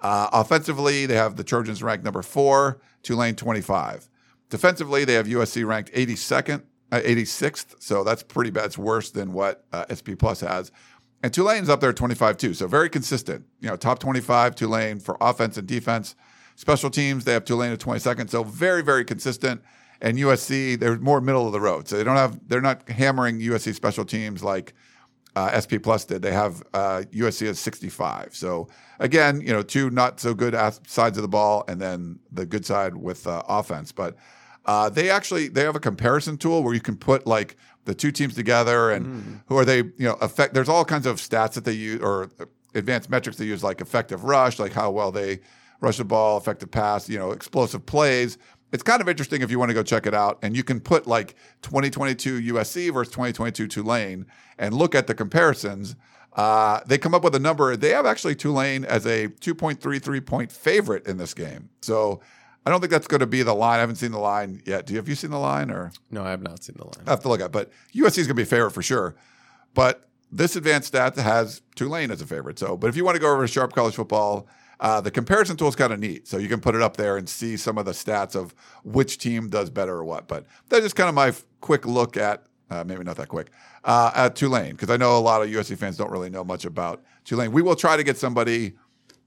[0.00, 4.08] Uh, offensively, they have the Trojans ranked number four, Tulane 25.
[4.48, 6.62] Defensively, they have USC ranked 82nd,
[6.92, 7.82] uh, 86th.
[7.82, 8.66] So that's pretty bad.
[8.66, 10.70] It's worse than what uh, SP Plus has.
[11.22, 12.54] And Tulane's up there 25 too.
[12.54, 13.44] So very consistent.
[13.60, 16.14] You know, top 25 Tulane for offense and defense.
[16.54, 18.30] Special teams, they have Tulane at 22nd.
[18.30, 19.62] So very, very consistent.
[20.00, 21.88] And USC, they're more middle of the road.
[21.88, 24.74] So they don't have, they're not hammering USC special teams like
[25.38, 26.22] uh, SP Plus did.
[26.22, 28.34] They have uh, USC at 65.
[28.34, 30.54] So again, you know, two not so good
[30.86, 33.92] sides of the ball, and then the good side with uh, offense.
[33.92, 34.16] But
[34.66, 38.10] uh, they actually they have a comparison tool where you can put like the two
[38.10, 39.78] teams together and who are they?
[39.78, 40.54] You know, affect.
[40.54, 42.30] There's all kinds of stats that they use or
[42.74, 45.40] advanced metrics they use, like effective rush, like how well they
[45.80, 48.36] rush the ball, effective pass, you know, explosive plays.
[48.72, 50.38] It's kind of interesting if you want to go check it out.
[50.42, 54.26] And you can put like 2022 USC versus 2022 Tulane
[54.58, 55.96] and look at the comparisons.
[56.34, 57.76] Uh, they come up with a number.
[57.76, 61.70] They have actually Tulane as a 2.33 point favorite in this game.
[61.80, 62.20] So
[62.66, 63.78] I don't think that's going to be the line.
[63.78, 64.86] I haven't seen the line yet.
[64.86, 65.90] Do you have you seen the line or?
[66.10, 67.06] No, I have not seen the line.
[67.06, 69.16] I have to look at, but USC is going to be a favorite for sure.
[69.74, 72.58] But this advanced stat has Tulane as a favorite.
[72.58, 74.46] So, but if you want to go over to Sharp College Football,
[74.80, 76.28] uh, the comparison tool is kind of neat.
[76.28, 79.18] So you can put it up there and see some of the stats of which
[79.18, 80.28] team does better or what.
[80.28, 83.50] But that's just kind of my f- quick look at, uh, maybe not that quick,
[83.84, 86.64] uh, at Tulane, because I know a lot of USC fans don't really know much
[86.64, 87.52] about Tulane.
[87.52, 88.74] We will try to get somebody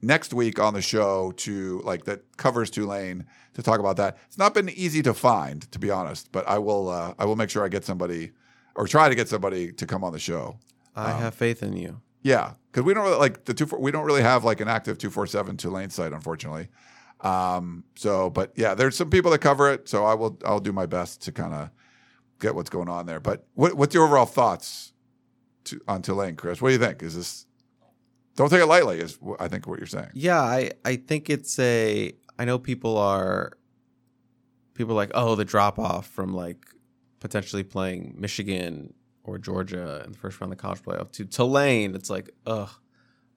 [0.02, 4.18] next week on the show to like that covers Tulane to talk about that.
[4.28, 7.36] It's not been easy to find, to be honest, but I will uh, I will
[7.36, 8.32] make sure I get somebody
[8.76, 10.58] or try to get somebody to come on the show.
[10.96, 12.02] I have faith in you.
[12.22, 13.66] Yeah, because we don't really like the two.
[13.78, 16.70] We don't really have like an active two four seven Tulane site, unfortunately.
[17.20, 19.90] Um, so, but yeah, there's some people that cover it.
[19.90, 21.70] So I will I'll do my best to kind of
[22.40, 23.20] get what's going on there.
[23.20, 24.94] But what, what's your overall thoughts
[25.66, 26.62] to, on Tulane, Chris?
[26.62, 27.04] What do you think?
[27.04, 27.46] Is this
[28.36, 29.00] Don't take it lightly.
[29.00, 30.10] Is I think what you're saying.
[30.14, 32.14] Yeah, I I think it's a.
[32.40, 33.54] I know people are.
[34.74, 36.66] People are like, oh, the drop off from like
[37.20, 38.94] potentially playing Michigan
[39.32, 41.96] or Georgia in the first round of the college playoff to Tulane.
[41.96, 42.70] It's like, ugh.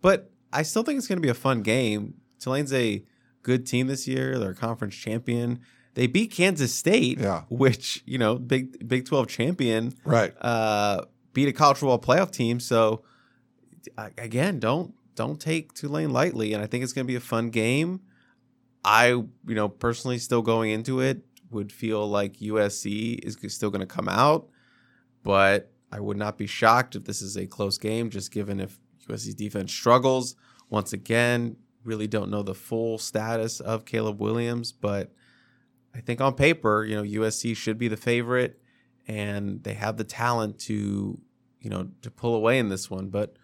[0.03, 2.15] But I still think it's going to be a fun game.
[2.39, 3.05] Tulane's a
[3.43, 4.39] good team this year.
[4.39, 5.61] They're a conference champion.
[5.95, 7.43] They beat Kansas State, Yeah.
[7.49, 10.35] which you know, big Big Twelve champion Right.
[10.41, 12.59] uh, beat a college football playoff team.
[12.61, 13.05] So
[14.19, 17.51] again, don't don't take Tulane lightly, and I think it's going to be a fun
[17.51, 18.01] game.
[18.85, 23.81] I, you know, personally, still going into it, would feel like USC is still going
[23.81, 24.49] to come out,
[25.23, 28.81] but I would not be shocked if this is a close game, just given if
[29.09, 30.35] USC's defense struggles
[30.69, 31.57] once again.
[31.85, 35.13] Really don't know the full status of Caleb Williams, but
[35.95, 38.61] I think on paper, you know, USC should be the favorite
[39.07, 41.21] and they have the talent to,
[41.61, 43.09] you know, to pull away in this one.
[43.11, 43.37] But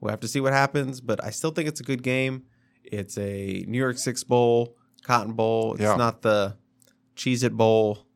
[0.00, 1.00] we'll have to see what happens.
[1.00, 2.42] But I still think it's a good game.
[2.82, 5.72] It's a New Year's Six Bowl, Cotton Bowl.
[5.74, 5.96] It's Yeah.
[5.96, 6.58] not the
[7.16, 8.06] Cheez It Bowl.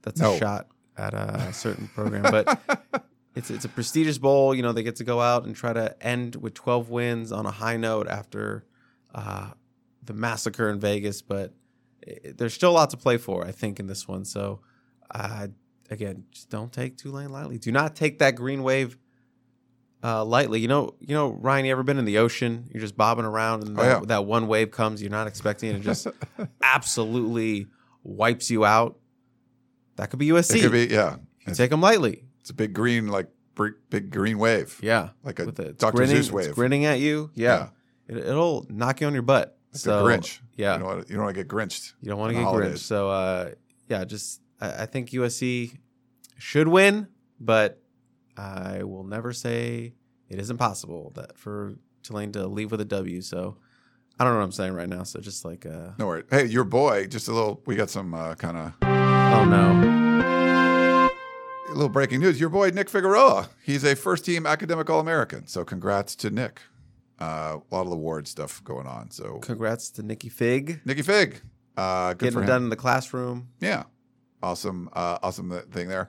[0.00, 0.32] That's No.
[0.34, 4.54] a shot at a certain program, but it's it's a prestigious bowl.
[4.54, 7.46] You know, they get to go out and try to end with 12 wins on
[7.46, 8.64] a high note after
[9.14, 9.50] uh,
[10.04, 11.22] the massacre in Vegas.
[11.22, 11.54] But
[12.02, 14.24] it, there's still a lot to play for, I think, in this one.
[14.24, 14.60] So,
[15.10, 15.48] uh,
[15.90, 17.58] again, just don't take Tulane lightly.
[17.58, 18.98] Do not take that green wave
[20.04, 20.60] uh, lightly.
[20.60, 21.64] You know, you know, Ryan.
[21.64, 22.68] You ever been in the ocean?
[22.72, 24.06] You're just bobbing around, and Oh, that, yeah.
[24.08, 25.00] that one wave comes.
[25.00, 25.76] You're not expecting it.
[25.76, 26.06] It just
[26.62, 27.68] absolutely
[28.02, 28.98] wipes you out.
[29.96, 30.56] That could be USC.
[30.56, 30.86] It could be.
[30.86, 31.16] Yeah.
[31.46, 32.24] You take them lightly.
[32.40, 33.28] It's a big green, like
[33.90, 34.78] big, green wave.
[34.82, 35.78] Yeah, Like a it.
[35.78, 35.96] Dr.
[35.96, 36.54] grinning, Seuss it's wave.
[36.54, 37.30] grinning at you.
[37.34, 37.68] Yeah,
[38.08, 39.56] It, it'll knock you on your butt.
[39.72, 40.40] Like so a Grinch.
[40.56, 41.94] yeah, You don't, want to, don't want to get grinched.
[42.00, 42.84] you don't want to get grinched.
[42.84, 43.50] So uh,
[43.88, 45.78] yeah, just I, I think USC
[46.38, 47.08] should win,
[47.40, 47.80] but
[48.36, 49.94] I will never say
[50.28, 53.20] it is impossible that for Tulane to leave with a W.
[53.20, 53.56] So
[54.22, 55.02] I don't know what I'm saying right now.
[55.02, 56.26] So just like uh, No worries.
[56.30, 61.10] Hey, your boy, just a little, we got some uh, kind of oh no,
[61.68, 62.38] a little breaking news.
[62.38, 65.48] Your boy, Nick Figueroa, he's a first team academic All American.
[65.48, 66.60] So congrats to Nick.
[67.20, 69.10] Uh, a lot of award stuff going on.
[69.10, 71.40] So congrats to Nicky Fig Nicky Fig,
[71.76, 72.48] uh, good getting for it him.
[72.48, 73.48] done in the classroom.
[73.60, 73.82] Yeah.
[74.40, 74.88] Awesome.
[74.92, 76.08] Uh, awesome thing there.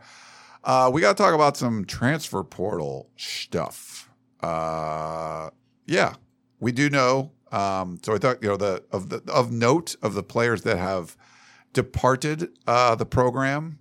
[0.63, 4.07] Uh, we got to talk about some transfer portal stuff.
[4.39, 5.49] Uh,
[5.87, 6.13] yeah,
[6.59, 7.31] we do know.
[7.53, 10.77] Um, so I thought, you know, the of the of note of the players that
[10.77, 11.15] have
[11.71, 13.77] departed uh, the program,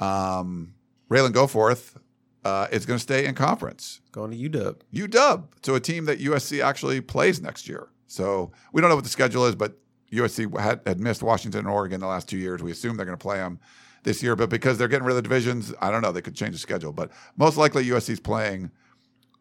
[0.00, 0.74] um,
[1.10, 1.96] Ralen Goforth
[2.44, 4.00] uh, is going to stay in conference.
[4.10, 4.76] Going to UW.
[4.94, 7.88] UW, so a team that USC actually plays next year.
[8.06, 9.78] So we don't know what the schedule is, but
[10.10, 12.62] USC had, had missed Washington and Oregon the last two years.
[12.62, 13.60] We assume they're going to play them
[14.04, 16.12] this year, but because they're getting rid of the divisions, I don't know.
[16.12, 18.70] They could change the schedule, but most likely USC's playing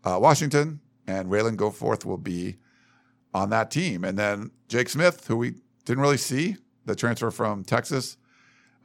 [0.04, 2.58] uh, Washington, and Ralen Goforth will be
[3.34, 4.04] on that team.
[4.04, 8.17] And then Jake Smith, who we didn't really see, the transfer from Texas.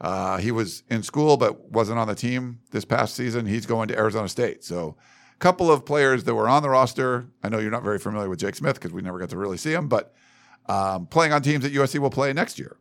[0.01, 3.45] Uh, he was in school but wasn't on the team this past season.
[3.45, 4.63] He's going to Arizona State.
[4.63, 4.95] So,
[5.33, 7.27] a couple of players that were on the roster.
[7.43, 9.57] I know you're not very familiar with Jake Smith because we never got to really
[9.57, 10.13] see him, but
[10.67, 12.77] um, playing on teams that USC will play next year.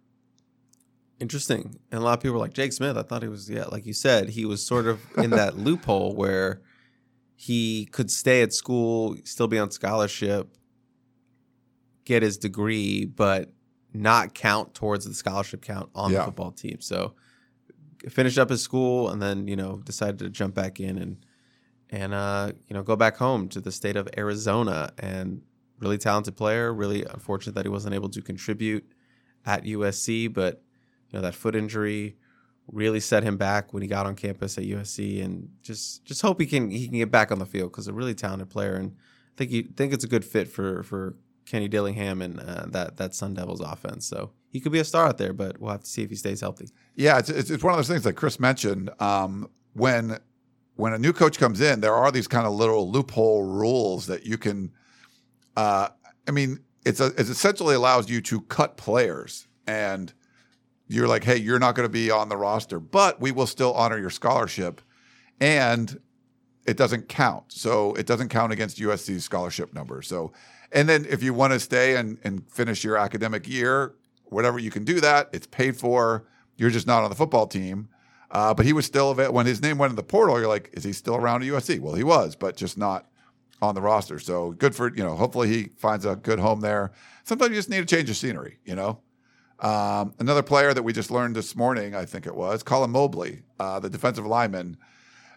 [1.21, 1.79] Interesting.
[1.91, 3.87] And a lot of people were like, Jake Smith, I thought he was, yeah, like
[3.87, 6.61] you said, he was sort of in that loophole where
[7.35, 10.58] he could stay at school, still be on scholarship,
[12.09, 13.53] get his degree, but
[13.93, 16.21] not count towards the scholarship count on Yeah.
[16.21, 16.79] the football team.
[16.81, 17.15] So
[18.09, 21.25] finished up his school and then, you know, decided to jump back in and,
[21.91, 25.43] and, uh, you know, go back home to the state of Arizona and
[25.79, 26.73] really talented player.
[26.73, 28.85] Really unfortunate that he wasn't able to contribute
[29.45, 30.63] at USC, but
[31.11, 32.17] you know that foot injury
[32.71, 36.41] really set him back when he got on campus at USC, and just just hope
[36.41, 38.93] he can he can get back on the field because a really talented player, and
[38.99, 41.17] I think you think it's a good fit for for
[41.49, 44.07] Kenny Dillingham and uh, that that Sun Devils offense.
[44.07, 46.17] So he could be a star out there, but we'll have to see if he
[46.17, 46.69] stays healthy.
[46.95, 48.91] Yeah, it's, it's, it's one of those things that Chris mentioned.
[49.01, 50.19] Um, when
[50.77, 54.27] when a new coach comes in, there are these kind of little loophole rules that
[54.27, 54.73] you can.
[55.57, 55.89] Uh,
[56.27, 60.13] I mean, it's a, it essentially allows you to cut players, and
[60.87, 63.73] you're like, hey, you're not going to be on the roster, but we will still
[63.75, 64.81] honor your scholarship,
[65.41, 66.01] and
[66.67, 67.45] it doesn't count.
[67.49, 70.03] So it doesn't count against USC's scholarship number.
[70.03, 70.33] So,
[70.73, 74.71] and then if you want to stay and, and finish your academic year, whatever you
[74.71, 76.27] can do that, it's paid for.
[76.57, 77.89] You're just not on the football team.
[78.31, 80.39] Uh, but he was still available when his name went in the portal.
[80.39, 81.81] You're like, is he still around at USC?
[81.81, 83.07] Well, he was, but just not
[83.63, 84.19] on the roster.
[84.19, 85.17] So good for you know.
[85.17, 86.93] Hopefully he finds a good home there.
[87.25, 88.59] Sometimes you just need a change of scenery.
[88.65, 89.01] You know.
[89.61, 93.43] Um, another player that we just learned this morning, I think it was Colin Mobley,
[93.59, 94.77] uh, the defensive lineman,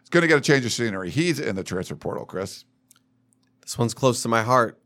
[0.04, 1.10] is going to get a change of scenery.
[1.10, 2.66] He's in the transfer portal, Chris.
[3.62, 4.80] This one's close to my heart.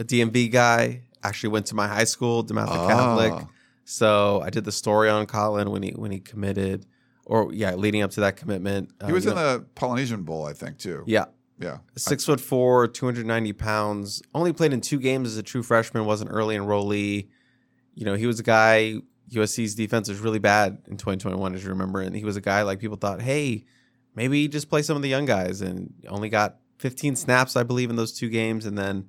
[0.00, 1.02] A DMV guy.
[1.22, 2.88] Actually, went to my high school, DeMatha Ah.
[2.88, 3.46] Catholic.
[3.84, 6.86] So I did the story on Colin when he when he committed,
[7.26, 8.90] or yeah, leading up to that commitment.
[9.06, 11.02] He was Um, in know- the Polynesian Bowl, I think, too.
[11.06, 11.26] yeah,
[11.58, 11.78] Yeah.
[11.96, 14.22] six foot four, two hundred ninety pounds.
[14.34, 16.04] Only played in two games as a true freshman.
[16.06, 17.28] Was an early enrollee.
[17.94, 18.96] You know, he was a guy.
[19.32, 22.62] USC's defense was really bad in 2021, as you remember, and he was a guy
[22.62, 23.64] like people thought, hey,
[24.16, 27.90] maybe just play some of the young guys, and only got 15 snaps, I believe,
[27.90, 29.08] in those two games, and then.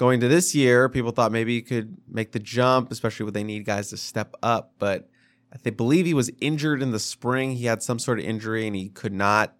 [0.00, 3.44] Going to this year, people thought maybe he could make the jump, especially when they
[3.44, 4.72] need guys to step up.
[4.78, 5.10] But
[5.62, 7.52] they believe he was injured in the spring.
[7.52, 9.54] He had some sort of injury and he could not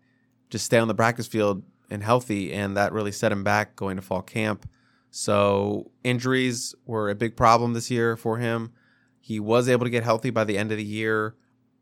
[0.48, 3.96] just stay on the practice field and healthy, and that really set him back going
[3.96, 4.66] to fall camp.
[5.10, 8.72] So injuries were a big problem this year for him.
[9.20, 11.34] He was able to get healthy by the end of the year,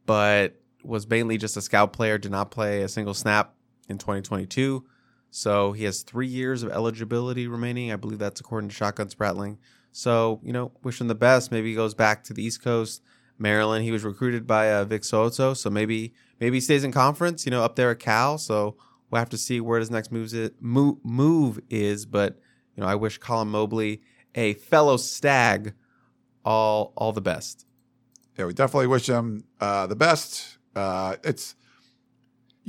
[0.04, 3.54] but was mainly just a scout player, did not play a single snap
[3.88, 4.84] in 2022.
[5.30, 7.92] So he has three years of eligibility remaining.
[7.92, 9.58] I believe that's according to Shotgun Spratling.
[9.92, 11.50] So, you know, wish him the best.
[11.52, 13.02] Maybe he goes back to the East Coast,
[13.38, 13.84] Maryland.
[13.84, 15.56] He was recruited by uh, Vic So'oto.
[15.56, 18.38] So maybe maybe he stays in conference, you know, up there at Cal.
[18.38, 18.76] So
[19.10, 22.06] we'll have to see where his next moves it, move, move is.
[22.06, 22.38] But,
[22.76, 24.02] you know, I wish Colin Mobley,
[24.34, 25.74] a fellow stag,
[26.44, 27.66] all all the best.
[28.38, 30.58] Yeah, we definitely wish him uh, the best.
[30.76, 31.56] Uh, it's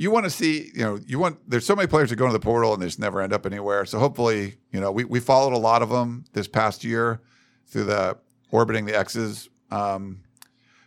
[0.00, 1.38] you want to see, you know, you want.
[1.46, 3.44] There's so many players that go into the portal and they just never end up
[3.44, 3.84] anywhere.
[3.84, 7.20] So hopefully, you know, we we followed a lot of them this past year
[7.66, 8.16] through the
[8.50, 10.22] orbiting the X's um,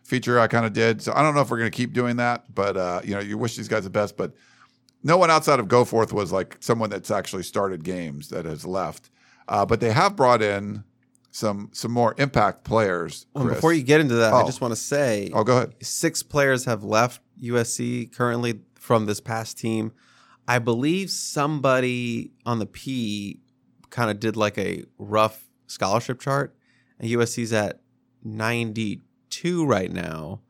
[0.04, 0.40] feature.
[0.40, 1.02] I kind of did.
[1.04, 3.20] So I don't know if we're going to keep doing that, but uh, you know,
[3.20, 4.18] you wish these guys the best.
[4.18, 4.34] But
[5.04, 9.12] no one outside of Goforth was like someone that's actually started games that has left.
[9.48, 10.84] Uh, but they have brought in
[11.30, 13.28] some some more impact players.
[13.36, 14.46] Well, before you get into that, I Oh.
[14.48, 15.76] just want to say oh, go ahead.
[15.84, 19.94] six players have left USC currently from this past team.
[20.46, 23.40] I believe somebody on the P
[23.90, 26.54] kind of did like a rough scholarship chart,
[27.00, 27.80] and USC's at
[28.26, 30.42] 92 right now.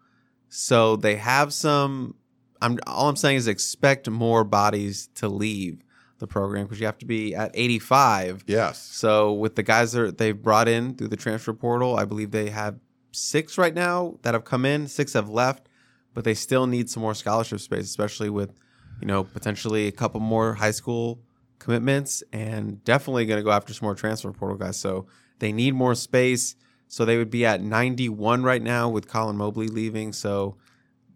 [0.49, 2.15] So they have some.
[2.59, 5.83] I'm all I'm saying is expect more bodies to leave
[6.17, 8.79] the program because you have to be at 85 Yes.
[8.81, 12.49] so with the guys that they've brought in through the transfer portal, I believe they
[12.49, 12.79] have
[13.11, 14.87] six right now that have come in.
[14.87, 15.67] Six have left,
[16.13, 18.54] but they still need some more scholarship space, especially with
[19.02, 21.19] you know potentially a couple more high school
[21.60, 24.78] commitments, and definitely going to go after some more transfer portal guys.
[24.78, 25.08] So
[25.39, 26.56] they need more space.
[26.88, 30.13] So they would be at 91 right now with Colin Mobley leaving.
[30.13, 30.58] So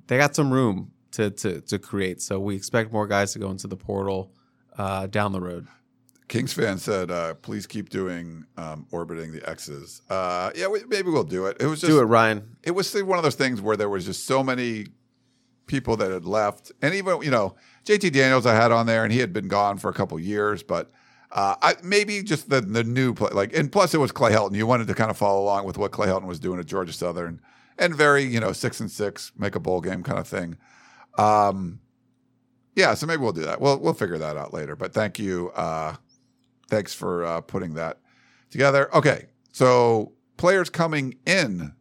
[0.08, 2.22] they got some room to to to create.
[2.22, 4.32] So we expect more guys to go into the portal
[4.78, 5.68] uh, down the road.
[6.28, 11.10] Kings fan said, uh, "Please keep doing um, orbiting the X's." Uh, yeah, we, maybe
[11.10, 11.58] we'll do it.
[11.60, 12.58] It was just Do it, Ryan.
[12.63, 14.88] it was one of those things where there was just so many
[15.68, 19.13] people that had left, and even you know JT Daniels I had on there, and
[19.13, 20.92] he had been gone for a couple years, but
[21.32, 24.56] uh, I, maybe just the the new play, like, and plus it was Clay Helton.
[24.56, 26.94] You wanted to kind of follow along with what Clay Helton was doing at Georgia
[26.94, 27.40] Southern,
[27.78, 30.58] and very you know six and six, make a bowl game kind of thing.
[31.18, 31.80] Um,
[32.76, 33.62] yeah, so maybe we'll do that.
[33.62, 34.76] We'll we'll figure that out later.
[34.76, 35.52] But thank you.
[35.56, 35.96] Uh,
[36.67, 37.99] thanks for uh, putting that
[38.49, 38.93] together.
[38.95, 41.73] Okay, so players coming in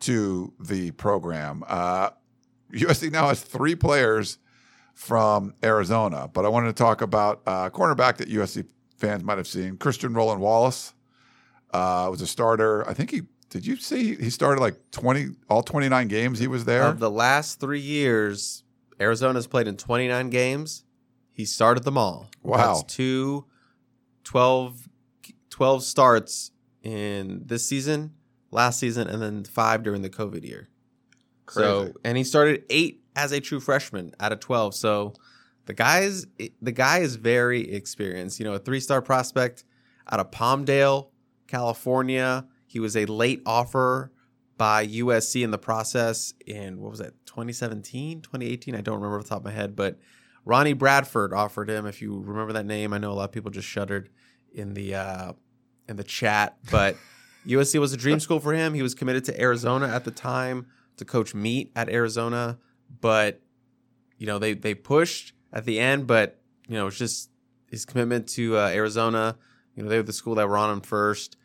[0.00, 1.64] to the program.
[1.66, 2.10] Uh,
[2.72, 4.38] USC now has three players
[4.94, 9.46] from Arizona, but I wanted to talk about uh, cornerback that USC fans might have
[9.46, 9.76] seen.
[9.76, 10.92] Christian Roland Wallace
[11.72, 12.86] uh, was a starter.
[12.88, 13.64] I think he did.
[13.64, 16.38] You see he started like twenty all twenty nine games.
[16.38, 16.82] He was there.
[16.82, 18.64] Of the last three years,
[19.00, 20.84] Arizona's played in 29 games.
[21.32, 22.30] He started them all.
[22.42, 22.74] Wow.
[22.74, 23.46] That's two
[24.28, 24.88] 12,
[25.48, 26.50] 12 starts
[26.82, 28.12] in this season,
[28.50, 30.68] last season, and then five during the COVID year.
[31.48, 34.74] So, and he started eight as a true freshman out of 12.
[34.74, 35.14] So
[35.64, 36.26] the guy's
[36.60, 38.38] the guy is very experienced.
[38.38, 39.64] You know, a three star prospect
[40.10, 41.08] out of Palmdale,
[41.46, 42.46] California.
[42.66, 44.12] He was a late offer
[44.58, 49.22] by USC in the process in what was that 2017 2018 I don't remember off
[49.22, 49.98] the top of my head but
[50.48, 53.50] Ronnie Bradford offered him if you remember that name I know a lot of people
[53.50, 54.08] just shuddered
[54.50, 55.32] in the uh,
[55.86, 56.96] in the chat but
[57.46, 60.66] USC was a dream school for him he was committed to Arizona at the time
[60.96, 62.58] to coach meat at Arizona
[63.02, 63.42] but
[64.16, 67.28] you know they they pushed at the end but you know it's just
[67.70, 69.36] his commitment to uh, Arizona
[69.74, 71.36] you know they were the school that were on him first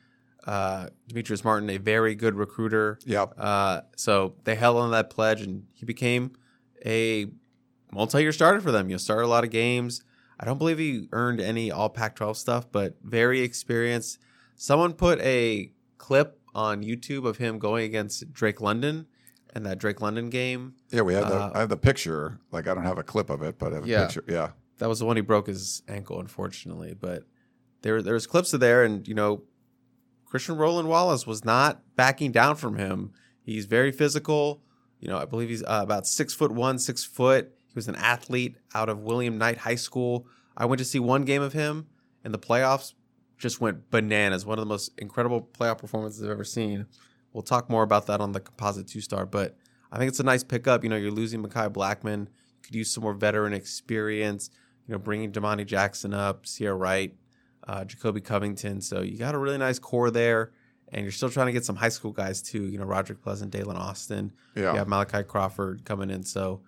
[0.46, 3.00] uh, Demetrius Martin, a very good recruiter.
[3.06, 3.36] Yep.
[3.38, 6.34] Uh, so they held on to that pledge, and he became
[6.86, 7.28] a
[7.94, 8.90] multi-year starter for them.
[8.90, 10.02] You'll start a lot of games.
[10.40, 14.18] I don't believe he earned any All Pac-12 stuff, but very experienced.
[14.56, 19.08] Someone put a clip on YouTube of him going against Drake London
[19.54, 20.74] and that Drake London game.
[20.92, 22.40] Yeah, we have the Uh, I have the picture.
[22.52, 24.06] Like I don't have a clip of it, but I have a Yeah.
[24.06, 24.24] picture.
[24.28, 24.52] Yeah.
[24.80, 26.96] That was the one he broke his ankle, unfortunately.
[27.00, 27.24] But
[27.84, 29.44] there, there's clips of there, and you know,
[30.26, 33.12] Christian Roland Wallace was not backing down from him.
[33.44, 34.62] He's very physical.
[35.00, 37.54] You know, I believe he's uh, about six foot one, six foot.
[37.74, 40.28] He was an athlete out of William Knight High School.
[40.56, 41.88] I went to see one game of him
[42.24, 42.94] in the playoffs.
[43.40, 44.46] Just went bananas.
[44.46, 46.86] One of the most incredible playoff performances I've ever seen.
[47.34, 49.58] We'll talk more about that on the composite two star, but
[49.92, 50.84] I think it's a nice pickup.
[50.84, 52.22] You know, you're losing Mekhi Blackman.
[52.22, 54.52] You could use some more veteran experience.
[54.88, 57.16] You know, bringing Domani Jackson up, Ceyair Wright,
[57.68, 58.82] uh, Jacobe Covington.
[58.82, 60.52] So you got a really nice core there,
[60.90, 62.66] and you're still trying to get some high school guys too.
[62.66, 64.32] You know, Roderick Pleasant, Dalen Austin.
[64.56, 64.74] Yeah.
[64.74, 66.24] You have Malachi Crawford coming in.
[66.24, 66.62] So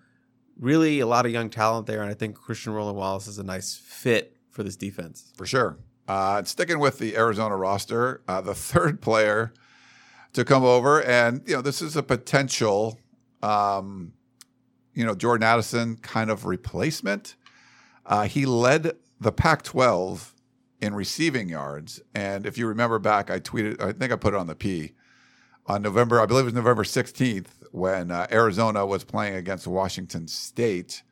[0.60, 3.44] really a lot of young talent there, and I think Christian Roland Wallace is a
[3.44, 5.34] nice fit for this defense.
[5.38, 5.78] For sure.
[6.08, 9.54] Uh, sticking with the Arizona roster, uh, the third player
[10.34, 13.00] to come over, and you know this is a potential,
[13.42, 14.14] um,
[14.94, 17.36] you know, Jordan Addison kind of replacement.
[18.06, 20.34] Uh, he led the Pac-12
[20.80, 24.38] in receiving yards, and if you remember back, I tweeted, I think I put it
[24.38, 24.94] on the P
[25.68, 30.28] on November, I believe it was November 16th when uh, Arizona was playing against Washington
[30.28, 31.04] State.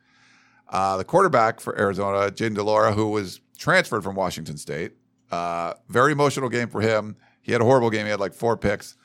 [0.68, 4.92] Uh, the quarterback for Arizona, Jayden de Laura, who was transferred from Washington State,
[5.30, 7.16] uh, very emotional game for him.
[7.42, 8.06] He had a horrible game.
[8.06, 8.96] He had like four picks,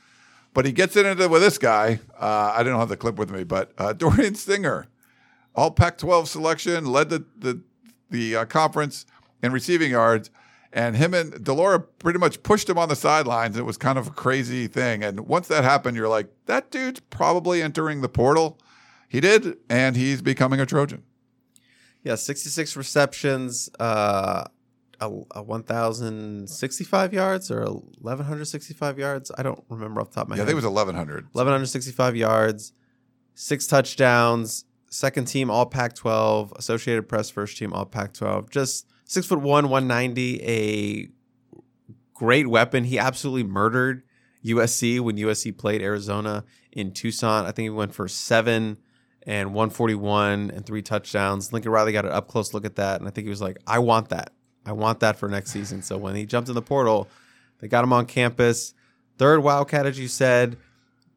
[0.54, 2.00] but he gets into it with this guy.
[2.18, 4.88] Uh, I didn't have the clip with me, but uh, Dorian Singer,
[5.54, 7.62] all Pac-12 selection, led the the,
[8.10, 9.06] the uh, conference
[9.44, 10.32] in receiving yards.
[10.72, 13.58] And him and de Laura pretty much pushed him on the sidelines.
[13.58, 15.04] It was kind of a crazy thing.
[15.04, 18.60] And once that happened, you're like, that dude's probably entering the portal.
[19.08, 21.02] He did, and he's becoming a Trojan.
[22.04, 24.44] Yeah, 66 receptions, uh,
[25.02, 29.32] a, a 1,065 yards or 1,165 yards.
[29.38, 30.48] I don't remember off the top of my Yeah, I head.
[30.50, 31.26] think it was 1,100.
[31.32, 32.74] 1,165 yards,
[33.34, 38.50] six touchdowns, second team All Pac 12, Associated Press first team All Pac 12.
[38.50, 41.10] Just six foot one, 190, a
[42.14, 42.84] great weapon.
[42.84, 44.04] He absolutely murdered
[44.46, 47.46] USC when USC played Arizona in Tucson.
[47.46, 48.78] I think he went for seven
[49.24, 51.52] and 141 and three touchdowns.
[51.52, 53.58] Lincoln Riley got an up close look at that, and I think he was like,
[53.66, 54.32] I want that.
[54.64, 55.82] I want that for next season.
[55.82, 57.10] So when he jumped in the portal,
[57.60, 58.76] they got him on campus.
[59.18, 60.56] Third Wildcat, as you said.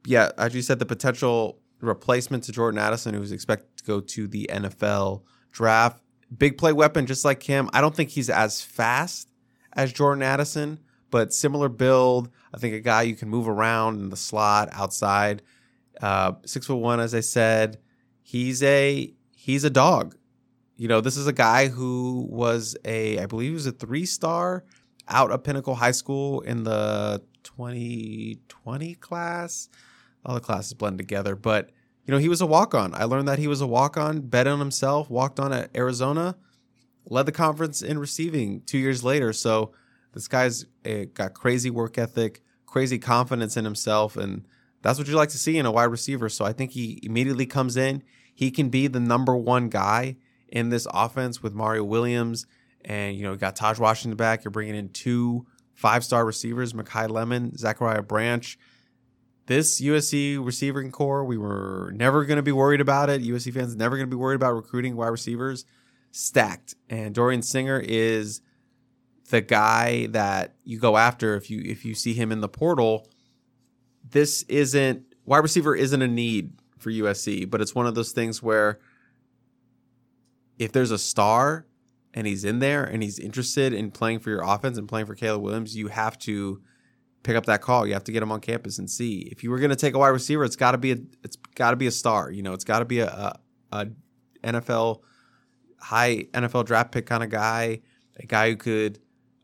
[0.07, 4.27] Yeah, as you said, the potential replacement to Jordan Addison, who's expected to go to
[4.27, 5.23] the NFL
[5.53, 6.03] draft.
[6.37, 7.69] Big play weapon, just like him.
[7.73, 9.29] I don't think he's as fast
[9.75, 10.79] as Jordan Addison,
[11.11, 12.31] but similar build.
[12.55, 15.43] I think a guy you can move around in the slot, outside.
[16.01, 17.79] Uh, six foot one, as I said.
[18.23, 20.17] He's a he's a dog.
[20.77, 24.07] You know, this is a guy who was a, I believe he was a three
[24.07, 24.65] star
[25.09, 29.69] out of Pinnacle High School in the 2020 class.
[30.25, 31.71] All the classes blend together, but
[32.05, 32.95] you know, he was a walk on.
[32.95, 36.37] I learned that he was a walk on, bet on himself, walked on at Arizona,
[37.07, 39.33] led the conference in receiving two years later.
[39.33, 39.73] So
[40.13, 44.47] this guy's eh, got crazy work ethic, crazy confidence in himself, and
[44.83, 46.29] that's what you like to see in a wide receiver.
[46.29, 48.03] So I think he immediately comes in.
[48.35, 50.17] He can be the number one guy
[50.49, 52.47] in this offense with Mario Williams,
[52.85, 54.45] and you know, you got Tahj Washington back.
[54.45, 58.59] You're bringing in two five star receivers, Makai Lemon, Zachariah Branch.
[59.47, 63.23] This USC receiving core, we were never going to be worried about it.
[63.23, 65.65] USC fans never going to be worried about recruiting wide receivers.
[66.13, 68.43] Stacked, and Dorian Singer is
[69.31, 73.09] the guy that you go after if you if you see him in the portal.
[74.09, 78.43] This isn't wide receiver isn't a need for USC, but it's one of those things
[78.43, 78.79] where
[80.59, 81.67] if there's a star
[82.13, 85.15] and he's in there and he's interested in playing for your offense and playing for
[85.15, 86.61] Caleb Williams, you have to
[87.23, 87.87] pick up that call.
[87.87, 89.29] You have to get him on campus and see.
[89.33, 91.37] If you were going to take a wide receiver, it's got to be a it's
[91.55, 92.31] got to be a star.
[92.31, 93.39] You know, it's got to be a, a,
[93.73, 93.87] a
[94.45, 95.01] NFL
[95.79, 97.81] high NFL draft pick kind of guy,
[98.17, 98.99] a guy who could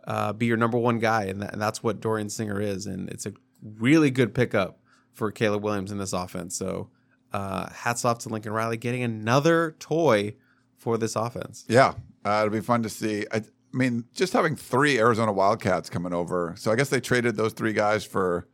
[0.07, 2.87] uh, be your number one guy, and, that, and that's what Dorian Singer is.
[2.87, 4.81] And it's a really good pickup
[5.13, 6.57] for Caleb Williams in this offense.
[6.57, 6.91] So
[7.33, 10.35] uh, hats off to Lincoln Riley getting another toy
[10.77, 11.65] for this offense.
[11.69, 13.27] Yeah, uh, it'll be fun to see.
[13.33, 13.43] I,
[13.73, 16.55] I mean, just having three Arizona Wildcats coming over.
[16.57, 18.49] So I guess they traded those three guys for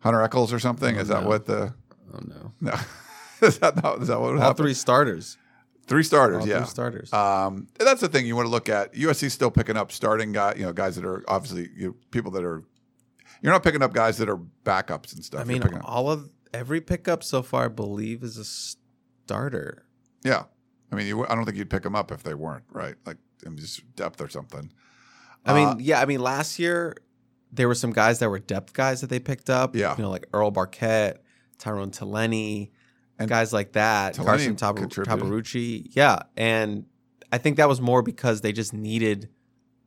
[0.00, 0.96] Hunter Echols or something.
[0.96, 1.28] Oh, is that no.
[1.28, 1.74] what the?
[2.12, 2.52] Oh no!
[2.60, 2.74] No,
[3.46, 4.56] is that not, is that what All happened?
[4.58, 5.38] three starters.
[5.86, 6.58] Three starters, All yeah.
[6.58, 7.12] three starters.
[7.12, 8.94] Um, that's the thing you want to look at.
[8.94, 12.44] USC's still picking up starting guy, you know, guys that are obviously you people that
[12.44, 12.62] are.
[13.42, 15.40] You're not picking up guys that are backups and stuff.
[15.40, 19.86] I mean, all of every pickup so far, I believe, is a starter.
[20.22, 20.44] yeah.
[20.92, 23.16] I mean, you, I don't think you'd pick them up if they weren't right, like
[23.56, 24.70] just depth or something.
[25.44, 26.96] I mean, Uh, yeah, I mean, last year
[27.52, 29.74] there were some guys that were depth guys that they picked up.
[29.74, 29.96] Yeah.
[29.96, 31.16] you know, like Earl Barquet,
[31.58, 32.70] Tyrone Taleni,
[33.18, 34.16] And guys like that.
[34.16, 35.88] Carson Tab- Tabaracci.
[35.90, 36.86] Yeah, and
[37.32, 39.28] I think that was more because they just needed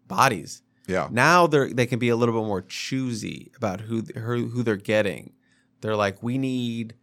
[0.08, 0.62] bodies.
[0.88, 1.08] Yeah.
[1.12, 4.76] Now they're they can be a little bit more choosy about who who, who they're
[4.76, 5.34] getting.
[5.82, 6.96] They're like, we need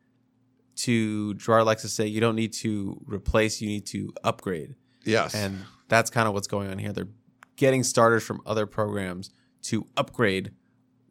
[0.76, 4.74] to Gerard likes to say, you don't need to replace, you need to upgrade.
[5.04, 5.34] Yes.
[5.34, 6.92] And that's kind of what's going on here.
[6.92, 7.08] They're
[7.56, 9.30] getting starters from other programs
[9.64, 10.52] to upgrade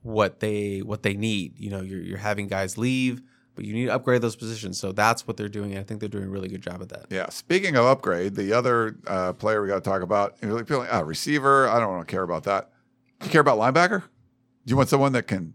[0.02, 1.60] what they what they need.
[1.60, 3.22] You know, you're you're having guys leave,
[3.54, 4.80] but you need to upgrade those positions.
[4.80, 5.72] So that's what they're doing.
[5.72, 7.06] And I think they're doing a really good job at that.
[7.10, 7.30] Yeah.
[7.30, 10.88] Speaking of upgrade, the other uh, player we got to talk about, you're like, feeling,
[10.90, 11.68] ah, receiver.
[11.68, 12.72] I don't want to care about that.
[13.20, 14.02] Do you care about linebacker?
[14.02, 15.54] Do you want someone that can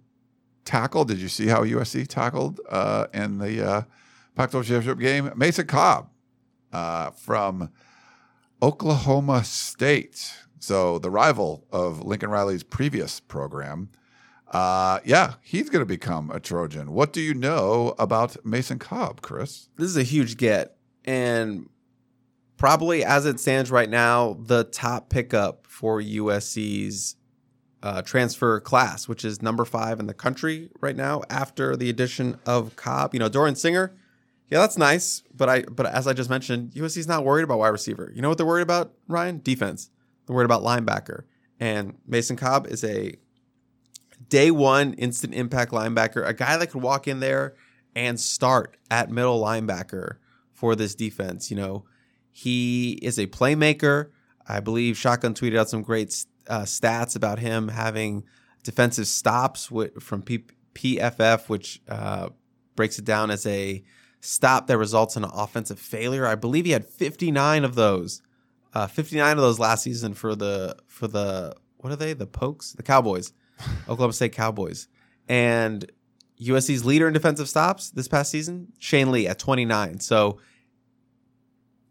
[0.64, 1.04] tackle?
[1.04, 3.82] Did you see how USC tackled uh, in the uh,
[4.34, 5.32] Pac-12 championship game?
[5.34, 6.10] Mason Cobb
[6.72, 7.70] uh, from
[8.62, 13.90] Oklahoma State, so the rival of Lincoln Riley's previous program.
[14.48, 16.92] Uh, yeah, he's going to become a Trojan.
[16.92, 19.68] What do you know about Mason Cobb, Chris?
[19.76, 20.76] This is a huge get.
[21.04, 21.68] And
[22.56, 27.16] probably as it stands right now, the top pickup for USC's
[27.82, 32.38] uh, transfer class, which is number five in the country right now after the addition
[32.46, 33.12] of Cobb.
[33.12, 33.94] You know, Dorian Singer,
[34.48, 35.22] yeah, that's nice.
[35.34, 38.12] But I but as I just mentioned, USC's not worried about wide receiver.
[38.14, 39.40] You know what they're worried about, Ryan?
[39.42, 39.90] Defense.
[40.26, 41.24] They're worried about linebacker.
[41.60, 43.14] And Mason Cobb is a
[44.28, 47.54] day one instant impact linebacker, a guy that could walk in there
[47.94, 50.16] and start at middle linebacker
[50.52, 51.50] for this defense.
[51.50, 51.84] You know,
[52.30, 54.10] he is a playmaker.
[54.46, 58.24] I believe Shotgun tweeted out some great uh, stats about him having
[58.62, 62.30] defensive stops with, from P- PFF, which uh,
[62.76, 63.82] breaks it down as a
[64.24, 66.26] stop that results in an offensive failure.
[66.26, 68.22] I believe he had 59 of those.
[68.72, 72.12] Uh, 59 of those last season for the for the what are they?
[72.12, 73.32] The Pokes, the Cowboys,
[73.88, 74.88] Oklahoma State Cowboys,
[75.28, 75.90] and
[76.40, 80.00] USC's leader in defensive stops this past season, Shane Lee at 29.
[80.00, 80.38] So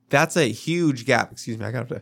[0.09, 1.31] that's a huge gap.
[1.31, 2.01] Excuse me, I got to.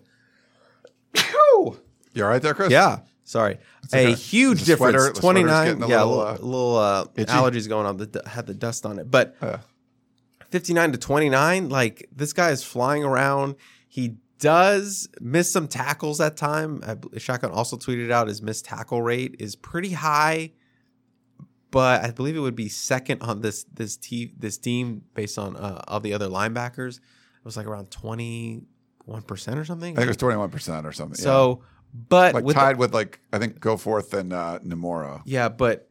[2.13, 2.71] You all right there, Chris?
[2.71, 3.57] Yeah, sorry.
[3.85, 4.11] okay.
[4.11, 5.19] A huge the sweater- difference.
[5.19, 5.65] 29.
[5.65, 7.95] getting a yeah, little, little, uh, little uh, allergies going on.
[7.97, 9.57] That had the dust on it, but Uh,
[10.51, 13.55] 59 to 29, like this guy is flying around.
[13.87, 16.81] He does miss some tackles at time.
[16.85, 20.51] I, Shotgun also tweeted out his missed tackle rate is pretty high,
[21.71, 25.55] but I believe it would be second on this this te- this team based on
[25.55, 26.97] uh, all the other linebackers.
[26.97, 29.93] It was like around 21 percent or something.
[29.95, 31.15] I think it was twenty one percent or something.
[31.15, 31.61] so,
[32.09, 35.21] but like with the- tied with like I think Goforth and uh, Nomura.
[35.25, 35.87] Yeah, but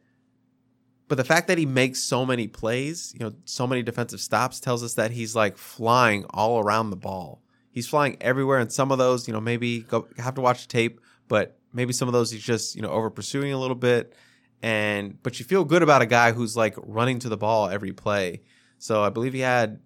[1.11, 4.61] but the fact that he makes so many plays, you know, so many defensive stops
[4.61, 7.41] tells us that he's like flying all around the ball.
[7.69, 10.67] He's flying everywhere, and some of those, you know, maybe go have to watch the
[10.69, 14.15] tape, but maybe some of those he's just you know over pursuing a little bit,
[14.61, 17.91] and but you feel good about a guy who's like running to the ball every
[17.91, 18.43] play.
[18.77, 19.81] So I believe he had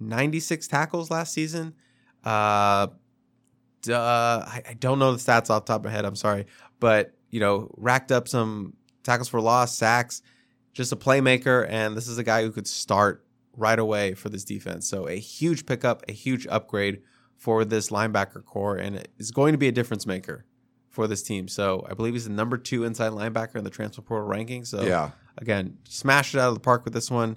[0.00, 1.74] 96 tackles last season.
[2.24, 2.88] Uh,
[3.82, 6.04] duh, I, I don't know the stats off the top of my head.
[6.04, 6.46] I'm sorry,
[6.80, 8.72] but you know, racked up some
[9.04, 10.20] tackles for loss, sacks,
[10.74, 13.24] just a playmaker, and this is a guy who could start
[13.56, 14.86] right away for this defense.
[14.88, 17.00] So a huge pickup, a huge upgrade
[17.38, 20.44] for this linebacker core, and it is going to be a difference maker
[20.90, 21.48] for this team.
[21.48, 24.64] So I believe he's the number two inside linebacker in the transfer portal ranking.
[24.64, 25.10] So Yeah.
[25.38, 27.36] again, smash it out of the park with this one,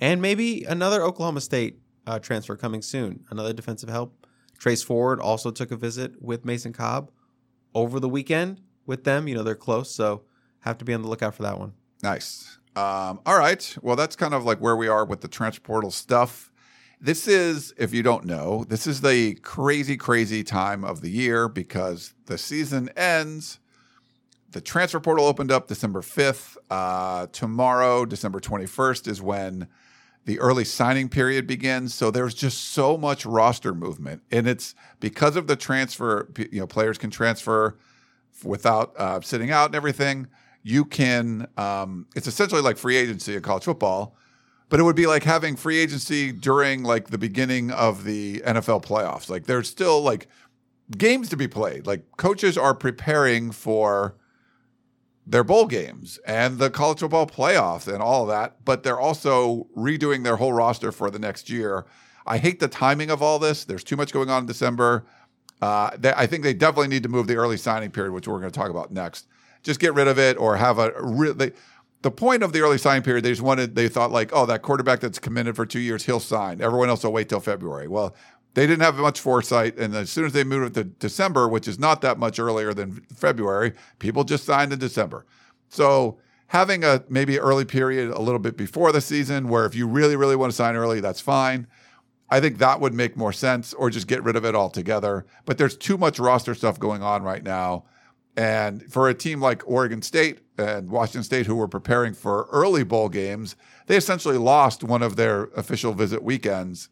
[0.00, 3.24] and maybe another Oklahoma State uh, transfer coming soon.
[3.30, 4.26] Another defensive help.
[4.58, 7.10] Trace Ford also took a visit with Mason Cobb
[7.74, 9.28] over the weekend with them.
[9.28, 10.22] You know they're close, so
[10.60, 11.74] have to be on the lookout for that one.
[12.02, 12.57] Nice.
[12.78, 13.76] Um, all right.
[13.82, 16.52] Well, that's kind of like where we are with the transfer portal stuff.
[17.00, 21.48] This is, if you don't know, this is the crazy, crazy time of the year
[21.48, 23.58] because the season ends.
[24.52, 26.56] The transfer portal opened up December 5th.
[26.70, 29.66] Uh, tomorrow, December 21st, is when
[30.24, 31.94] the early signing period begins.
[31.94, 34.22] So there's just so much roster movement.
[34.30, 37.76] And it's because of the transfer, you know, players can transfer
[38.44, 40.28] without uh, sitting out and everything.
[40.62, 44.16] You can, um, it's essentially like free agency in college football,
[44.68, 48.84] but it would be like having free agency during like the beginning of the NFL
[48.84, 49.30] playoffs.
[49.30, 50.28] Like there's still like
[50.96, 51.86] games to be played.
[51.86, 54.16] Like coaches are preparing for
[55.26, 59.66] their bowl games and the college football playoffs and all of that, but they're also
[59.76, 61.84] redoing their whole roster for the next year.
[62.26, 63.64] I hate the timing of all this.
[63.64, 65.04] There's too much going on in December.
[65.60, 68.38] Uh, they, I think they definitely need to move the early signing period, which we're
[68.38, 69.26] going to talk about next.
[69.62, 71.34] Just get rid of it or have a real.
[71.34, 71.52] They,
[72.02, 74.62] the point of the early signing period, they just wanted, they thought like, oh, that
[74.62, 76.60] quarterback that's committed for two years, he'll sign.
[76.60, 77.88] Everyone else will wait till February.
[77.88, 78.14] Well,
[78.54, 79.76] they didn't have much foresight.
[79.78, 82.72] And as soon as they moved it to December, which is not that much earlier
[82.72, 85.26] than February, people just signed in December.
[85.68, 89.86] So having a maybe early period a little bit before the season where if you
[89.86, 91.66] really, really want to sign early, that's fine.
[92.30, 95.26] I think that would make more sense or just get rid of it altogether.
[95.46, 97.84] But there's too much roster stuff going on right now.
[98.38, 102.84] And for a team like Oregon State and Washington State, who were preparing for early
[102.84, 106.88] bowl games, they essentially lost one of their official visit weekends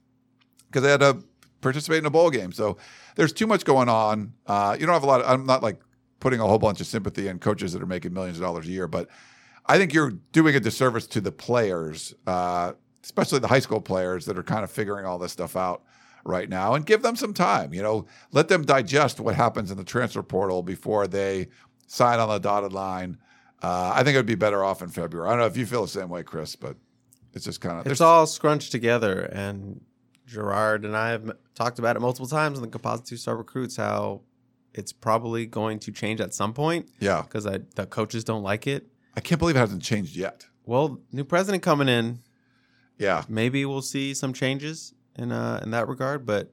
[0.67, 1.23] because they had to
[1.61, 2.51] participate in a bowl game.
[2.51, 2.79] So
[3.15, 4.33] there's too much going on.
[4.45, 5.21] Uh, you don't have a lot.
[5.21, 5.81] Of, I'm not like
[6.19, 8.71] putting a whole bunch of sympathy in coaches that are making millions of dollars a
[8.71, 9.09] year, but
[9.67, 12.73] I think you're doing a disservice to the players, uh,
[13.05, 15.85] especially the high school players that are kind of figuring all this stuff out
[16.27, 17.73] right now, and give them some time.
[17.73, 21.49] You know, let them digest what happens in the transfer portal before they
[21.87, 23.19] sign on the dotted line.
[23.63, 25.29] Uh, I think it would be better off in February.
[25.29, 26.77] I don't know if you feel the same way, Chris, but
[27.33, 29.81] it's just kind of It's all scrunched together, and
[30.27, 33.77] Gerard and I have talked about it multiple times in the Composite Two Star Recruits
[33.77, 34.23] how
[34.75, 37.23] it's probably going to change at some point yeah.
[37.23, 38.87] because the coaches don't like it.
[39.17, 40.47] I can't believe it hasn't changed yet.
[40.65, 42.21] Well, new president coming in,
[42.99, 46.25] Yeah, maybe we'll see some changes in uh, in that regard.
[46.27, 46.53] But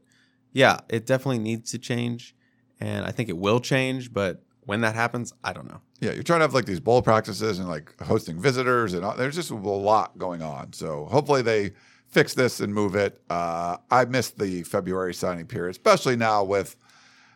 [0.52, 2.36] yeah, it definitely needs to change,
[2.80, 4.14] and I think it will change.
[4.14, 5.82] But when that happens, I don't know.
[6.00, 6.12] yeah.
[6.14, 9.36] You're trying to have like these bowl practices and like hosting visitors, and all, there's
[9.36, 10.74] just a lot going on.
[10.74, 11.72] So hopefully they
[12.08, 13.22] fix this and move it.
[13.30, 16.76] Uh, I missed the February signing period, especially now with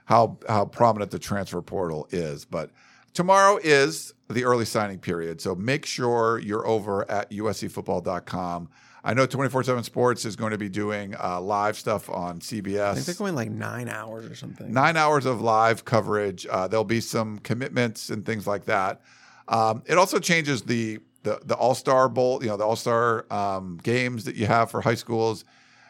[0.06, 2.46] how how prominent the transfer portal is.
[2.46, 2.72] But
[3.14, 8.70] tomorrow is the early signing period, so make sure you're over at uscfootball.com.
[9.04, 12.92] I know 24/7 Sports is going to be doing uh, live stuff on CBS.
[12.92, 14.72] I think they're going like nine hours or something.
[14.74, 16.46] nine hours of live coverage.
[16.50, 19.02] Uh, there'll be some commitments and things like that.
[19.48, 23.26] Um, it also changes the the, the All Star Bowl, you know, the All Star
[23.32, 25.46] um, games that you have for high schools,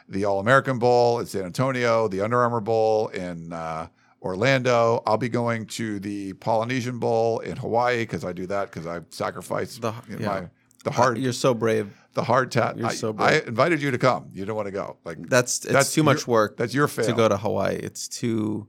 [0.09, 3.87] the All American Bowl in San Antonio, the Under Armour Bowl in uh,
[4.21, 5.01] Orlando.
[5.05, 9.01] I'll be going to the Polynesian Bowl in Hawaii because I do that because I
[9.09, 10.39] sacrifice The- you know, yeah.
[10.41, 10.47] my
[10.83, 11.91] the hard You're so brave.
[12.17, 12.77] The hard tat.
[12.79, 14.29] you're I, so I invited you to come.
[14.33, 14.97] You don't want to go.
[15.05, 16.57] Like That's it's That's too much your- work.
[16.57, 17.05] that's your fail.
[17.05, 17.75] to go to Hawaii.
[17.75, 18.67] It's too.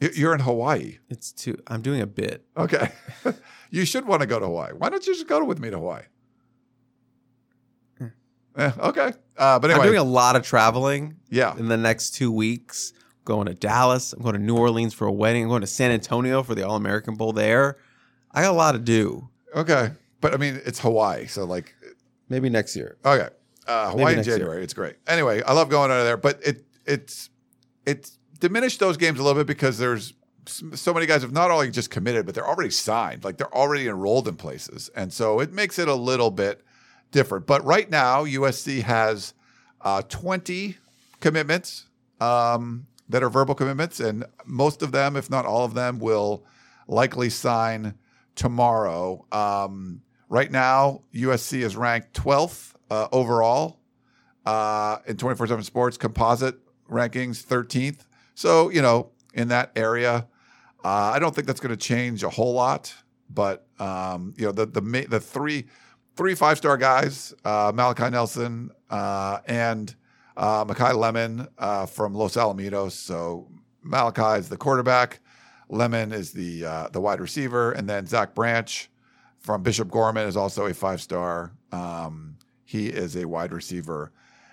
[0.00, 0.98] You- you're in Hawaii.
[1.08, 1.56] It's too.
[1.68, 2.44] I'm doing a bit.
[2.56, 2.90] Okay.
[3.70, 4.72] you should want to go to Hawaii.
[4.76, 6.02] Why don't you just go with me to Hawaii?
[8.54, 9.12] Eh, okay.
[9.38, 11.56] Uh, but I'm doing a lot of traveling yeah.
[11.56, 12.92] in the next two weeks.
[13.24, 14.12] Going to Dallas.
[14.12, 15.44] I'm going to New Orleans for a wedding.
[15.44, 17.78] I'm going to San Antonio for the All American Bowl there.
[18.32, 19.30] I got a lot to do.
[19.54, 19.92] Okay.
[20.20, 21.26] But I mean, it's Hawaii.
[21.26, 21.74] So, like,
[22.32, 22.96] Maybe next year.
[23.04, 23.28] okay.
[23.68, 24.38] Uh, Hawaii in next year.
[24.38, 24.64] January.
[24.64, 24.96] It's great.
[25.06, 27.30] Anyway, I love going out of there, but it it's
[27.86, 30.14] it's diminished those games a little bit because there's
[30.46, 33.22] so many guys have not only just committed, but they're already signed.
[33.22, 34.90] Like they're already enrolled in places.
[34.96, 36.62] And so it makes it a little bit
[37.12, 37.46] different.
[37.46, 39.34] But right now, USC has
[39.82, 40.76] uh, 20
[41.20, 41.86] commitments
[42.20, 46.44] um, that are verbal commitments, and most of them, if not all of them, will
[46.88, 47.94] likely sign
[48.34, 49.24] tomorrow.
[49.30, 50.02] Um,
[50.32, 53.78] right now, USC is ranked 12th uh, overall
[54.46, 56.56] uh, in 24 7 sports composite
[56.90, 58.06] rankings, 13th.
[58.34, 60.26] So, you know, in that area,
[60.82, 62.94] uh, I don't think that's going to change a whole lot.
[63.28, 65.66] But, um, you know, the, the, the three,
[66.16, 69.94] three five star guys, uh, Malachi Nelson uh, and
[70.38, 72.92] uh, Makai Lemon uh, from Los Alamitos.
[72.92, 73.48] So
[73.82, 75.20] Malachi is the quarterback,
[75.68, 78.88] Lemon is the the wide receiver, and then Zach Branch
[79.42, 81.52] from Bishop Gorman is also a five star.
[81.70, 84.12] Um, he is a wide receiver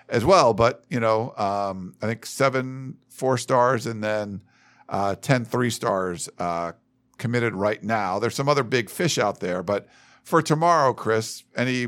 [0.10, 0.54] as well.
[0.54, 4.42] But you know, um, I think seven four stars and then
[4.90, 6.72] uh, 10 three stars uh,
[7.18, 8.20] committed right now.
[8.20, 9.88] There's some other big fish out there, but
[10.24, 11.88] for tomorrow, Chris, any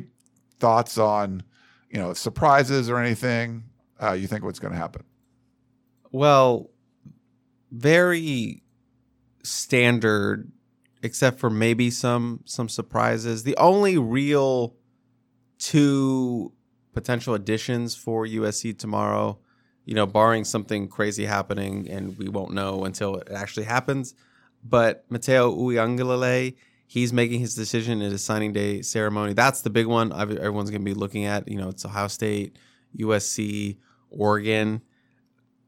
[0.60, 1.44] thoughts on
[1.90, 3.64] you know surprises or anything?
[4.02, 5.04] Uh, you think what's going to happen?
[6.12, 6.70] Well,
[7.72, 8.64] very
[9.44, 10.52] standard,
[11.04, 13.44] except for maybe some some surprises.
[13.44, 14.76] The only real
[15.58, 16.52] two
[16.94, 19.40] potential additions for USC tomorrow,
[19.86, 24.14] you know, barring something crazy happening, and we won't know until it actually happens.
[24.64, 29.34] But Mateo Uiagalelei, he's making his decision at his signing day ceremony.
[29.34, 30.12] That's the big one.
[30.14, 31.48] Everyone's going to be looking at.
[31.48, 32.58] You know, it's Ohio State,
[32.98, 33.78] USC,
[34.10, 34.82] Oregon,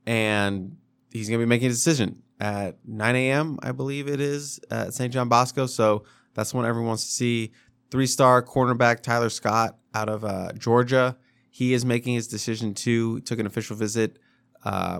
[0.06, 0.78] and
[1.12, 3.60] he's going to be making a decision at 9 a.m.
[3.62, 5.14] I believe it is at St.
[5.14, 5.66] John Bosco.
[5.66, 6.04] So
[6.34, 7.52] that's when everyone wants to see
[7.92, 11.18] three-star cornerback Tyler Scott out of uh, Georgia.
[11.52, 13.20] He is making his decision too.
[13.22, 14.18] Took an official visit
[14.66, 15.00] uh,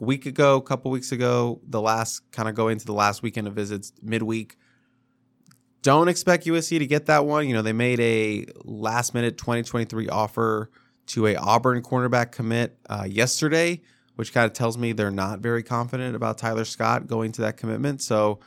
[0.00, 1.60] a week ago, a couple weeks ago.
[1.66, 4.56] The last kind of going to the last weekend of visits, midweek.
[5.82, 7.48] Don't expect USC to get that one.
[7.48, 10.70] You know they made a last-minute 2023 offer
[11.06, 13.80] to a Auburn cornerback commit uh, yesterday,
[14.22, 17.56] which kind of tells me they're not very confident about Tyler Scott going to that
[17.56, 18.00] commitment.
[18.00, 18.38] So,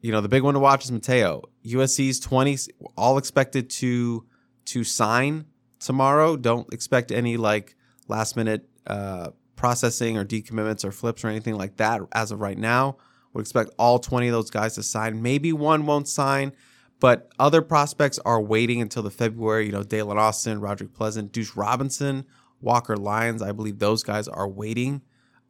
[0.00, 1.44] you know, the big one to watch is Mateo.
[1.64, 2.58] USC's 20
[2.96, 4.26] all expected to
[4.64, 5.44] to sign
[5.78, 6.36] tomorrow.
[6.36, 7.76] Don't expect any like
[8.08, 12.58] last minute uh, processing or decommitments or flips or anything like that as of right
[12.58, 12.96] now.
[13.32, 15.22] Would expect all 20 of those guys to sign.
[15.22, 16.50] Maybe one won't sign,
[16.98, 19.66] but other prospects are waiting until the February.
[19.66, 22.26] You know, Dalen Austin, Roderick Pleasant, Deuce Robinson,
[22.60, 23.42] Walker Lyons.
[23.42, 25.02] I believe those guys are waiting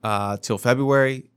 [0.03, 1.31] uh, till February.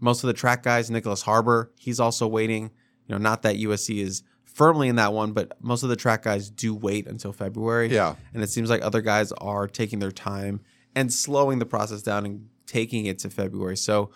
[0.00, 2.70] Most of the track guys, Nicholas Harbor, he's also waiting.
[3.06, 6.22] You know, not that USC is firmly in that one, but most of the track
[6.22, 7.88] guys do wait until February.
[7.88, 8.14] Yeah.
[8.32, 10.60] And it seems like other guys are taking their time
[10.94, 13.76] and slowing the process down and taking it to February.
[13.76, 14.10] So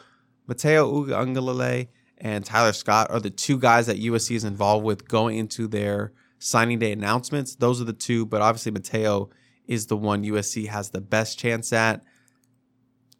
[0.46, 1.88] Mateo Uiagalelei
[2.18, 6.12] and Tyler Scott are the two guys that USC is involved with going into their
[6.38, 7.56] signing day announcements.
[7.56, 9.30] Those are the two, but obviously Mateo
[9.68, 12.02] is the one USC has the best chance at.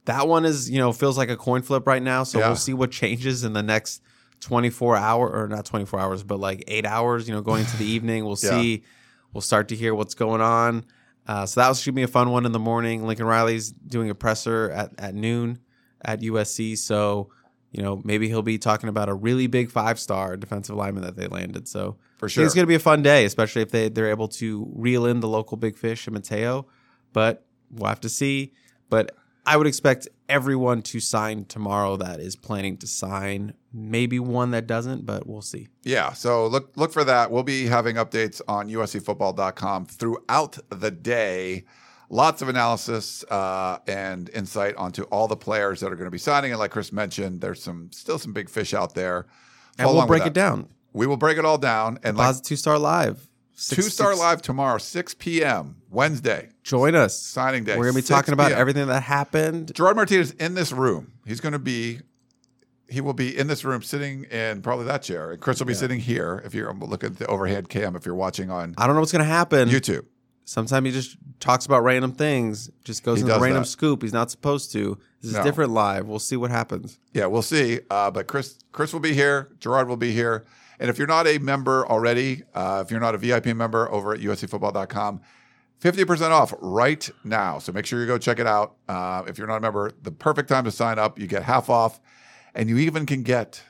[0.07, 2.23] That one is, you know, feels like a coin flip right now.
[2.25, 2.47] So Yeah.
[2.49, 4.03] we'll see what changes in the next
[4.41, 7.85] 24 hour or not 24 hours, but like eight hours, you know, going into the
[7.95, 8.25] evening.
[8.25, 8.51] We'll Yeah.
[8.51, 8.85] see.
[9.33, 10.85] We'll start to hear what's going on.
[11.27, 13.07] Uh, so that was should be a fun one in the morning.
[13.07, 15.59] Lincoln Riley's doing a presser at, at noon
[16.03, 16.79] at USC.
[16.79, 17.29] So,
[17.71, 21.17] you know, maybe he'll be talking about a really big five star defensive lineman that
[21.17, 21.69] they landed.
[21.69, 22.45] So For sure.
[22.45, 25.21] it's going to be a fun day, especially if they, they're able to reel in
[25.21, 26.67] the local big fish and Mateo.
[27.13, 28.55] But we'll have to see.
[28.89, 29.15] But
[29.45, 33.55] I would expect everyone to sign tomorrow that is planning to sign.
[33.73, 35.69] Maybe one that doesn't, but we'll see.
[35.85, 37.31] Yeah, so look look for that.
[37.31, 41.65] We'll be having updates on USCFootball.com throughout the day.
[42.11, 46.19] Lots of analysis uh, and insight onto all the players that are going to be
[46.19, 46.53] signing.
[46.53, 49.27] And like Chris mentioned, there's some still some big fish out there.
[49.79, 50.69] And we'll break it down.
[50.93, 51.99] We will break it all down.
[52.03, 53.29] And like Two Star Live.
[53.55, 55.77] two star six- live tomorrow, 6 p.m.
[55.91, 57.19] Wednesday, Join us.
[57.19, 57.77] signing day.
[57.77, 58.61] We're going to be talking about p.m..
[58.61, 59.75] everything that happened.
[59.75, 61.13] Gerard Martinez in this room.
[61.27, 62.01] He's going to be.
[62.91, 65.75] He will be in this room, sitting in probably that chair, and Chris will be
[65.75, 66.41] sitting here.
[66.47, 69.13] If you're looking at the overhead cam, if you're watching on I don't know what's
[69.13, 69.69] going to happen.
[69.69, 70.07] YouTube,
[70.49, 73.69] Sometimes he just talks about random things, just goes He into does random that.
[73.69, 74.01] scoop.
[74.01, 74.97] He's not supposed to.
[75.21, 75.43] This is No.
[75.43, 76.07] different live.
[76.09, 76.99] We'll see what happens.
[77.13, 77.81] Yeah, we'll see.
[77.91, 79.51] Uh, but Chris, Chris will be here.
[79.61, 80.47] Gerard will be here.
[80.81, 84.15] And if you're not a member already, uh, if you're not a VIP member over
[84.15, 85.21] at USCFootball.com,
[85.83, 87.59] 50% off right now.
[87.59, 88.77] So make sure you go check it out.
[88.89, 91.19] Uh, if you're not a member, the perfect time to sign up.
[91.19, 92.01] You get half off,
[92.55, 93.63] and you even can get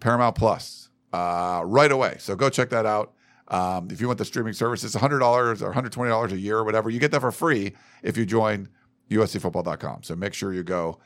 [0.00, 2.16] Paramount Plus uh, right away.
[2.18, 3.12] So go check that out.
[3.48, 6.90] Um, if you want the streaming service, it's $100 or $120 a year or whatever.
[6.90, 8.68] You get that for free if you join
[9.10, 10.04] USCFootball.com.
[10.04, 10.98] So make sure you go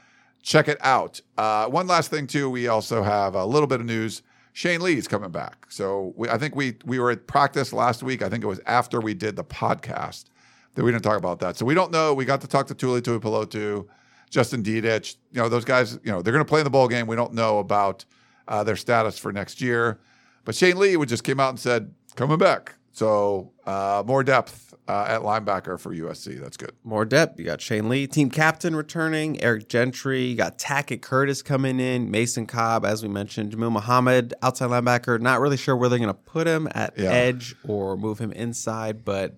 [0.43, 1.21] check it out.
[1.37, 4.23] Uh, one last thing, too, we also have a little bit of news.
[4.53, 5.67] Shane Lee's coming back.
[5.69, 8.23] So we, I think we we were at practice last week.
[8.23, 10.27] I think it was after we did the podcast
[10.75, 11.57] that we didn't talk about that.
[11.59, 12.15] So we don't know.
[12.15, 13.87] We got to talk to Tuli Tuipulotu,
[14.31, 15.17] Justin Dedich.
[15.33, 17.07] You know, those guys, you know, they're going to play in the bowl game.
[17.07, 18.05] We don't know about
[18.49, 19.99] uh, their status for next year.
[20.45, 22.75] But Shane Lee would just came out and said, coming back.
[22.93, 26.41] So uh, more depth uh, at linebacker for USC.
[26.41, 26.73] That's good.
[26.83, 27.39] More depth.
[27.39, 30.23] You got Shane Lee, team captain returning, Eric Gentry.
[30.25, 35.21] You got Tackett Curtis coming in, Mason Cobb, as we mentioned, Jamil Muhammad, outside linebacker.
[35.21, 37.11] Not really sure where they're going to put him at Yeah.
[37.11, 39.35] edge or move him inside, but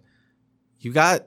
[0.78, 1.26] you got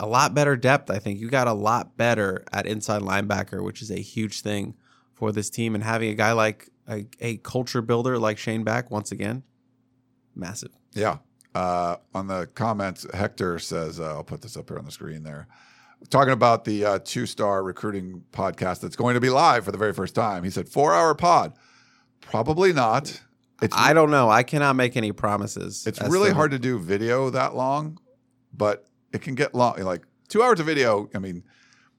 [0.00, 1.20] a lot better depth, I think.
[1.20, 4.74] You got a lot better at inside linebacker, which is a huge thing
[5.12, 5.74] for this team.
[5.74, 9.42] And having a guy like a, a culture builder like Shane back, once again,
[10.34, 10.70] massive.
[10.94, 11.18] Yeah.
[11.54, 15.22] Uh, on the comments, Hector says, uh, I'll put this up here on the screen
[15.22, 15.48] there.
[16.10, 19.78] Talking about the uh, two star recruiting podcast that's going to be live for the
[19.78, 20.44] very first time.
[20.44, 21.54] He said, four hour pod.
[22.20, 23.20] Probably not.
[23.60, 24.30] It's, I don't know.
[24.30, 25.84] I cannot make any promises.
[25.86, 27.98] it's as really to- hard to do video that long,
[28.52, 29.80] but it can get long.
[29.80, 31.42] Like two hours of video, I mean,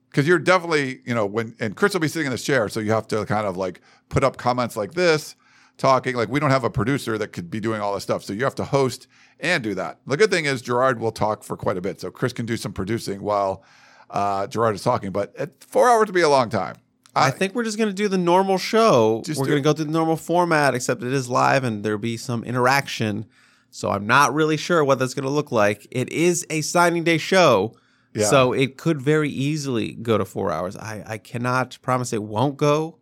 [0.08, 2.70] because you're definitely, you know, when, and Chris will be sitting in this chair.
[2.70, 5.36] So you have to kind of like put up comments like this,
[5.80, 6.14] talking.
[6.14, 8.22] Like we don't have a producer that could be doing all this stuff.
[8.22, 9.08] So you have to host
[9.40, 9.98] and do that.
[10.06, 12.00] The good thing is Gerard will talk for quite a bit.
[12.00, 13.64] So Chris can do some producing while
[14.10, 15.10] uh, Gerard is talking.
[15.10, 16.76] But at four hours to be a long time.
[17.12, 19.22] I think we're just going to do the normal show.
[19.24, 21.98] Just we're going to go through the normal format, except it is live and there'll
[21.98, 23.26] be some interaction.
[23.70, 25.88] So I'm not really sure what that's going to look like.
[25.90, 27.74] It is a signing day show.
[28.14, 28.26] Yeah.
[28.26, 30.76] So it could very easily go to four hours.
[30.76, 32.99] I, I cannot promise it won't go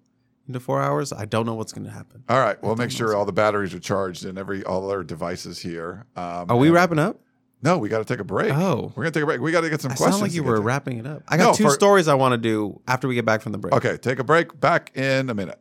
[0.49, 1.13] into four hours.
[1.13, 2.25] I don't know what's going to happen.
[2.29, 2.61] All right.
[2.63, 6.07] We'll make sure all the batteries are charged and every all our devices here.
[6.17, 7.21] Um, Are we wrapping up?
[7.63, 8.53] No, we got to take a break.
[8.53, 8.93] Oh.
[8.95, 9.41] we're gonna take a break.
[9.41, 10.15] We got to get some I questions.
[10.17, 10.61] sound like you were to.
[10.63, 11.23] wrapping it up.
[11.29, 13.51] I got No, two for- stories I want to do after we get back from
[13.53, 13.75] the break.
[13.75, 14.59] Okay, take a break.
[14.61, 15.61] Back in a minute.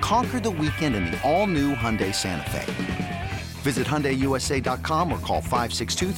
[0.00, 3.30] Conquer the weekend in the all-new Hyundai Santa Fe.
[3.62, 6.12] Visit HyundaiUSA.com or call 562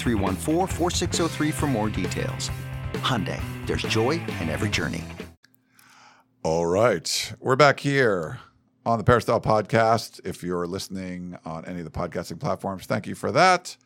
[1.52, 2.50] for more details.
[2.94, 5.04] Hyundai, there's joy in every journey.
[6.42, 7.34] All right.
[7.38, 8.40] We're back here
[8.86, 10.20] on the Peristyle Podcast.
[10.24, 13.76] If you're listening on any of the podcasting platforms, thank you for that.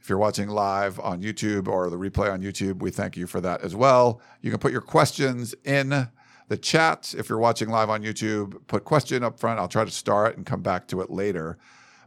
[0.00, 3.40] If you're watching live on YouTube or the replay on YouTube, we thank you for
[3.40, 4.20] that as well.
[4.40, 6.08] You can put your questions in
[6.48, 7.14] the chat.
[7.16, 9.60] If you're watching live on YouTube, put question up front.
[9.60, 11.58] I'll try to star it and come back to it later.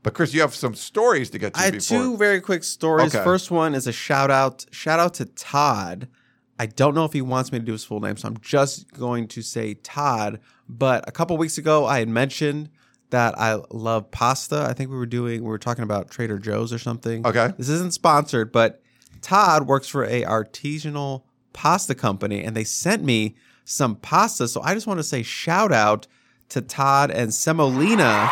[0.04, 1.98] But Chris, you have some stories to get to I have before.
[1.98, 3.14] two very quick stories.
[3.14, 3.24] Okay.
[3.24, 4.66] First one is a shout out.
[4.72, 6.08] Shout out to Todd.
[6.58, 8.92] I don't know if he wants me to do his full name, so I'm just
[8.94, 10.40] going to say Todd.
[10.68, 12.70] But a couple weeks ago, I had mentioned
[13.12, 14.66] that I love pasta.
[14.68, 17.26] I think we were doing, we were talking about Trader Joe's or something.
[17.26, 17.52] Okay.
[17.58, 18.82] This isn't sponsored, but
[19.22, 21.24] Todd works for a artisanal
[21.54, 23.36] pasta company, and they sent me
[23.66, 24.48] some pasta.
[24.48, 26.08] So I just want to say shout out
[26.50, 28.30] to Todd and Semolina.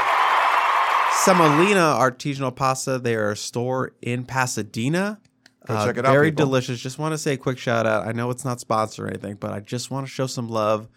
[1.24, 2.98] Semolina artisanal pasta.
[3.00, 5.20] They are a store in Pasadena.
[5.68, 6.46] Go Uh, check it out, Very people.
[6.46, 6.80] delicious.
[6.80, 8.08] Just want to say a quick shout out.
[8.08, 10.88] I know it's not sponsored or anything, but I just want to show some love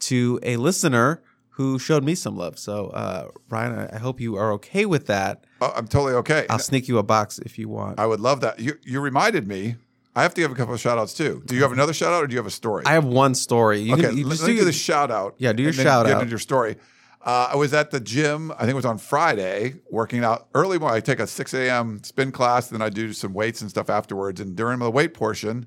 [0.00, 1.22] to a listener
[1.56, 2.58] who showed me some love.
[2.58, 5.44] So, uh, Ryan, I, I hope you are okay with that.
[5.60, 6.46] Oh, I'm totally okay.
[6.48, 7.98] I'll sneak you a box if you want.
[7.98, 8.58] I would love that.
[8.60, 9.76] You you reminded me.
[10.14, 11.42] I have to give a couple of shout outs too.
[11.46, 12.84] Do you have another shout out or do you have a story?
[12.84, 13.80] I have one story.
[13.80, 15.34] You okay, can, you let, just let do, do the shout out.
[15.38, 16.22] Yeah, do your and then shout get out.
[16.22, 16.76] into your story.
[17.24, 18.50] Uh, I was at the gym.
[18.52, 20.78] I think it was on Friday, working out early.
[20.78, 20.96] morning.
[20.96, 22.02] I take a 6 a.m.
[22.02, 24.40] spin class, then I do some weights and stuff afterwards.
[24.40, 25.66] And during the weight portion,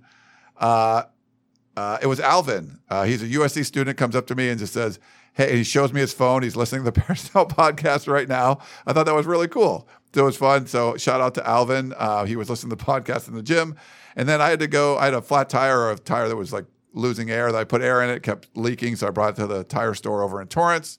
[0.57, 1.03] uh,
[1.77, 2.79] uh, it was Alvin.
[2.89, 3.97] Uh, he's a USC student.
[3.97, 4.99] Comes up to me and just says,
[5.35, 6.41] "Hey," he shows me his phone.
[6.43, 8.59] He's listening to the Peristyle podcast right now.
[8.87, 9.87] I thought that was really cool.
[10.13, 10.65] So it was fun.
[10.65, 11.93] So shout out to Alvin.
[11.97, 13.75] Uh, he was listening to the podcast in the gym,
[14.15, 14.97] and then I had to go.
[14.97, 17.51] I had a flat tire or a tire that was like losing air.
[17.51, 18.95] That I put air in it, kept leaking.
[18.95, 20.97] So I brought it to the tire store over in Torrance.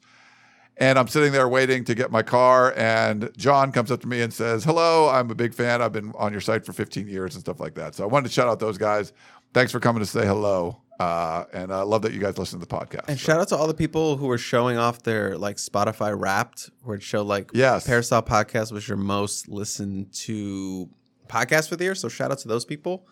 [0.79, 4.21] And I'm sitting there waiting to get my car, and John comes up to me
[4.21, 5.81] and says, "Hello, I'm a big fan.
[5.81, 8.29] I've been on your site for 15 years and stuff like that." So I wanted
[8.29, 9.15] to shout out those guys.
[9.55, 12.67] Thanks for coming to say hello, uh, and I love that you guys listen to
[12.67, 13.09] the podcast.
[13.09, 16.19] And So- shout out to all the people who were showing off their like Spotify
[16.19, 17.87] Wrapped, where it showed like Yes.
[17.87, 20.89] Peristyle Podcast was your most listened to
[21.29, 21.95] podcast for the year.
[21.95, 23.07] So shout out to those people.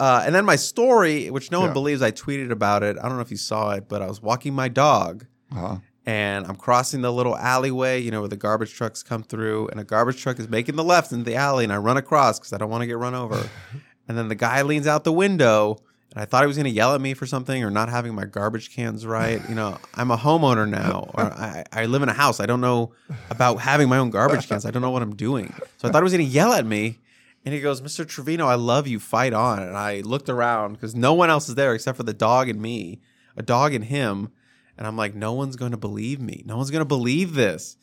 [0.00, 1.66] Uh, and then my story, which no Yeah.
[1.66, 2.96] one believes, I tweeted about it.
[2.98, 5.76] I don't know if you saw it, but I was walking my dog Uh-huh.
[6.04, 9.78] and I'm crossing the little alleyway, you know, where the garbage trucks come through, and
[9.78, 12.52] a garbage truck is making the left into the alley, and I run across because
[12.52, 13.48] I don't want to get run over.
[14.08, 15.76] and then the guy leans out the window,
[16.12, 18.14] and I thought he was going to yell at me for something or not having
[18.14, 19.40] my garbage cans right.
[19.48, 22.38] You know, I'm a homeowner now, or I, I live in a house.
[22.38, 22.92] I don't know
[23.30, 24.66] about having my own garbage cans.
[24.66, 25.54] I don't know what I'm doing.
[25.78, 26.98] So I thought he was going to yell at me.
[27.44, 28.06] And he goes, Mr.
[28.06, 29.00] Trevino, I love you.
[29.00, 29.62] Fight on.
[29.62, 32.60] And I looked around because no one else is there except for the dog and
[32.60, 33.00] me,
[33.36, 34.30] a dog and him.
[34.76, 36.42] And I'm like, no one's going to believe me.
[36.46, 37.76] No one's going to believe this.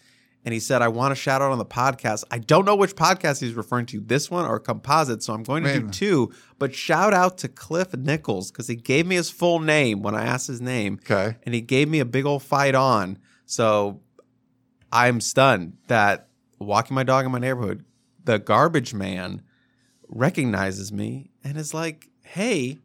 [0.50, 2.24] And he said, I want to shout out on the podcast.
[2.32, 5.22] I don't know which podcast he's referring to, this one or Composite.
[5.22, 5.92] So I'm going to do Man.
[5.92, 6.32] two.
[6.58, 10.26] But shout out to Cliff Nichols because he gave me his full name when I
[10.26, 10.98] asked his name.
[11.04, 11.38] Okay.
[11.44, 13.20] And he gave me a big old fight on.
[13.46, 14.02] So
[14.92, 17.86] I'm stunned that walking my dog in my neighborhood,
[18.24, 19.44] the garbage man
[20.08, 22.80] recognizes me and is like, hey,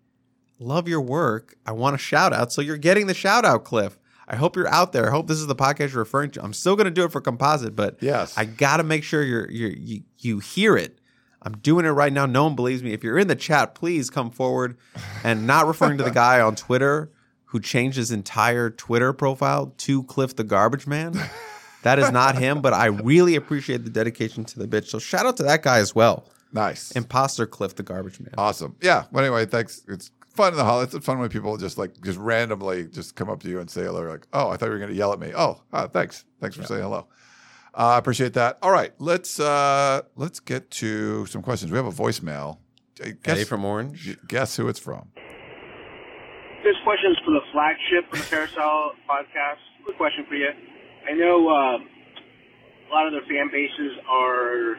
[0.59, 1.55] love your work.
[1.65, 2.53] I want a shout out.
[2.53, 3.99] So you're getting the shout out, Cliff.
[4.27, 5.09] I hope you're out there.
[5.09, 6.43] I hope this is the podcast you're referring to.
[6.43, 8.37] I'm still going to do it for composite, but Yes.
[8.39, 10.99] I got to make sure you're, you're, you you hear it.
[11.43, 12.25] I'm doing it right now.
[12.25, 12.93] No one believes me.
[12.95, 14.79] If you're in the chat, please come forward
[15.23, 17.11] and not referring to the guy on Twitter
[17.47, 21.13] who changed his entire Twitter profile to Cliff the Garbage Man.
[21.83, 24.87] That is not him, but I really appreciate the dedication to the bitch.
[24.89, 26.25] So shout out to that guy as well.
[26.51, 26.93] Nice.
[26.93, 28.33] Imposter Cliff the Garbage Man.
[28.39, 28.75] Awesome.
[28.81, 29.05] Yeah.
[29.13, 29.83] Well, anyway, thanks.
[29.87, 30.81] It's fun in the hall.
[30.83, 33.83] It's fun when people just like just randomly just come up to you and say
[33.83, 34.03] hello.
[34.03, 35.33] Like, oh, I thought you were going to yell at me.
[35.35, 36.25] Oh, ah, thanks.
[36.41, 37.07] Thanks for saying hello.
[37.77, 38.59] Uh, I appreciate that.
[38.63, 41.73] All right, let's uh, let's get to some questions.
[41.73, 42.59] We have a voicemail.
[43.01, 44.17] Uh, Guess, Eddie from Orange.
[44.29, 45.09] guess who it's from.
[46.63, 49.59] This question is for the flagship of the Carousel podcast.
[49.85, 50.49] Quick question for you.
[51.07, 51.77] I know uh,
[52.89, 54.77] a lot of their fan bases are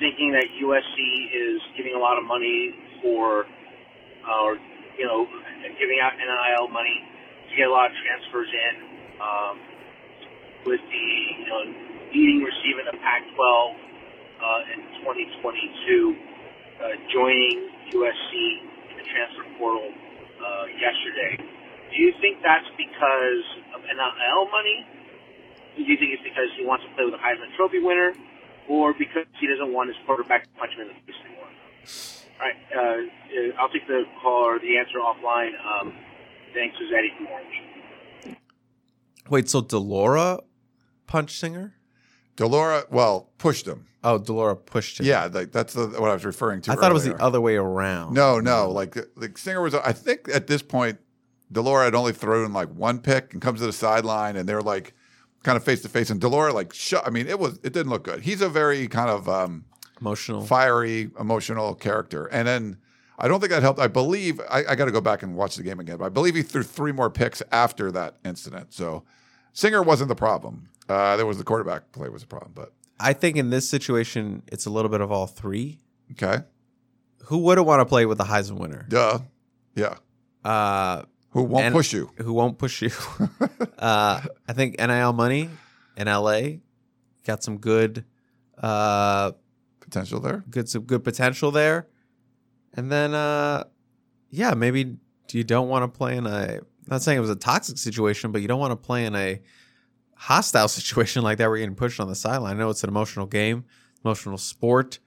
[0.00, 3.46] thinking that USC is giving a lot of money for,
[4.26, 4.58] uh, or
[4.98, 5.26] you know,
[5.78, 7.02] giving out NIL money
[7.50, 8.74] to get a lot of transfers in.
[9.20, 9.56] um,
[10.66, 11.06] with the
[11.38, 11.62] you know
[12.12, 16.16] leading receiver in the Pac-12 uh, in 2022
[16.80, 18.32] uh, joining USC
[18.90, 21.36] in the transfer portal uh, yesterday.
[21.92, 23.44] Do you think that's because
[23.76, 24.86] of NIL money?
[25.76, 28.14] Do you think it's because he wants to play with a Heisman Trophy winner,
[28.68, 31.50] or because he doesn't want his quarterback to punch him in the face anymore?
[32.40, 35.52] All right, uh, I'll take the call or the answer offline.
[35.64, 35.94] Um,
[36.52, 38.38] thanks, is Eddie from Orange.
[39.30, 40.40] Wait, so de Laura
[41.06, 41.74] punched Singer?
[42.36, 43.86] de Laura, well, pushed him.
[44.02, 45.06] Oh, de Laura pushed him.
[45.06, 46.72] Yeah, like that's the, what I was referring to.
[46.72, 48.14] I thought it was the other way around.
[48.14, 48.70] No, no.
[48.70, 49.74] Like like Singer was.
[49.74, 50.98] I think at this point,
[51.50, 54.60] de Laura had only thrown like one pick and comes to the sideline, and they're
[54.60, 54.94] like
[55.42, 57.06] kind of face to face, and de Laura like shut.
[57.06, 58.22] I mean, it was it didn't look good.
[58.22, 59.64] He's a very kind of um,
[60.00, 60.42] Emotional.
[60.44, 62.76] fiery, emotional character, and then.
[63.16, 63.78] I don't think that helped.
[63.78, 66.08] I believe I, I got to go back and watch the game again, but I
[66.08, 68.72] believe he threw three more picks after that incident.
[68.74, 69.04] So
[69.52, 70.68] Singer wasn't the problem.
[70.88, 74.42] Uh, there was the quarterback play was the problem, but I think in this situation,
[74.48, 75.78] it's a little bit of all three.
[76.10, 76.42] okay,
[77.26, 78.84] Who wouldn't want to play with the Heisman winner?
[78.88, 79.20] duh,
[79.76, 79.94] yeah.
[80.44, 82.10] Uh, Who won't and- push you?
[82.16, 82.90] Who won't push you?
[83.78, 85.50] uh, I think NIL money
[85.96, 86.40] in LA
[87.24, 88.04] got some good,
[88.58, 89.30] uh,
[89.94, 90.44] Potential there.
[90.50, 91.86] good some good potential there.
[92.72, 93.64] And then, uh,
[94.30, 94.96] yeah, maybe
[95.32, 96.60] you don't want to play in a.
[96.88, 99.40] Not saying it was a toxic situation, but you don't want to play in a
[100.16, 102.56] hostile situation like that where you're getting pushed on the sideline.
[102.56, 103.64] I know it's an emotional game,
[104.04, 104.98] emotional sport,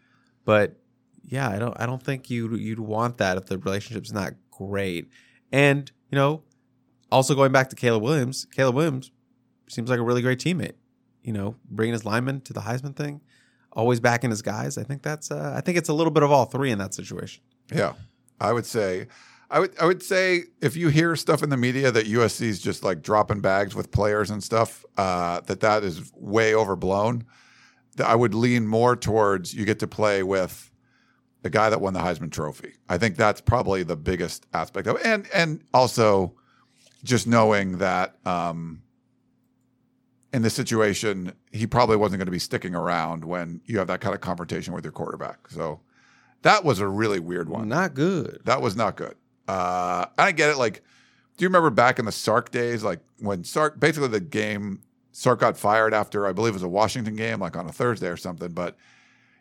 [0.46, 0.78] but
[1.26, 1.78] yeah, I don't.
[1.80, 5.10] I don't think you you'd want that if the relationship's not great.
[5.52, 6.44] And you know,
[7.12, 9.12] also going back to Caleb Williams, Caleb Williams
[9.68, 10.76] seems like a really great teammate.
[11.22, 13.20] You know, bringing his lineman to the Heisman thing,
[13.78, 14.78] always backing his guys.
[14.78, 15.32] I think that's.
[15.32, 17.44] Uh, I think it's a little bit of all three in that situation.
[17.74, 17.94] Yeah,
[18.42, 19.08] I would say,
[19.50, 22.60] I would I would say if you hear stuff in the media that USC is
[22.60, 27.24] just like dropping bags with players and stuff, uh, that that is way overblown.
[28.04, 30.72] I would lean more towards you get to play with
[31.42, 32.74] the guy that won the Heisman Trophy.
[32.90, 36.34] I think that's probably the biggest aspect of it, and and also
[37.04, 38.16] just knowing that.
[38.26, 38.82] Um,
[40.34, 44.02] in this situation, he probably wasn't going to be sticking around when you have that
[44.02, 45.50] kind of confrontation with your quarterback.
[45.50, 45.80] So
[46.42, 47.68] that was a really weird one.
[47.70, 48.42] Not good.
[48.46, 49.16] That was not good.
[49.48, 50.58] Uh, I get it.
[50.58, 50.84] Like,
[51.38, 55.40] do you remember back in the Sark days, like when Sark, basically the game, Sark
[55.40, 58.18] got fired after, I believe it was a Washington game, like on a Thursday or
[58.18, 58.52] something.
[58.52, 58.76] But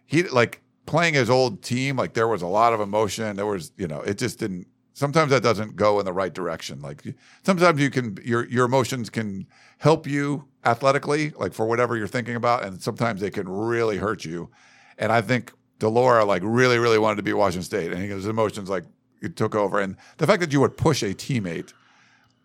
[0.06, 3.34] he, like, playing his old team, like, there was a lot of emotion.
[3.36, 6.80] There was, you know, it just didn't, sometimes that doesn't go in the right direction.
[6.80, 7.02] Like,
[7.42, 9.46] sometimes you can, your, your emotions can
[9.78, 12.64] help you athletically, like, for whatever you're thinking about.
[12.64, 14.50] And sometimes they can really hurt you.
[14.98, 17.92] And I think de Laura, like, really, really wanted to be Washington State.
[17.92, 18.84] And his emotions, like,
[19.22, 19.80] it took over.
[19.80, 21.72] And the fact that you would push a teammate,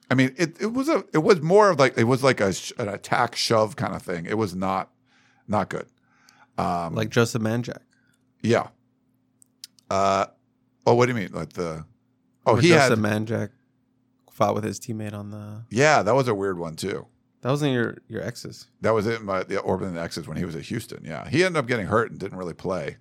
[0.10, 2.54] I mean, it, it was a it was more of like it was like a
[2.78, 4.26] an attack shove kind of thing.
[4.26, 4.90] It was not
[5.48, 5.86] not good.
[6.58, 7.80] Um, Like Joseph Manjack.
[8.42, 8.68] yeah.
[9.90, 10.26] Uh,
[10.86, 11.32] oh, what do you mean?
[11.34, 11.86] Like the
[12.46, 13.50] oh Where he had Joseph Manjack
[14.32, 15.64] fought with his teammate on the.
[15.70, 17.08] yeah that was a weird one too.
[17.42, 18.68] That wasn't your your exes.
[18.82, 21.04] That was in my the Orban and X's when he was at Houston.
[21.04, 22.98] Yeah, he ended up getting hurt and didn't really play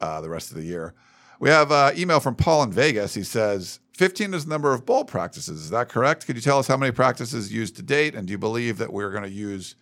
[0.00, 0.94] uh, the rest of the year.
[1.40, 3.14] We have uh, email from Paul in Vegas.
[3.14, 5.60] He says, 15 is the number of bowl practices.
[5.60, 6.26] Is that correct?
[6.26, 8.14] Could you tell us how many practices used to date?
[8.14, 9.74] And do you believe that we're going to use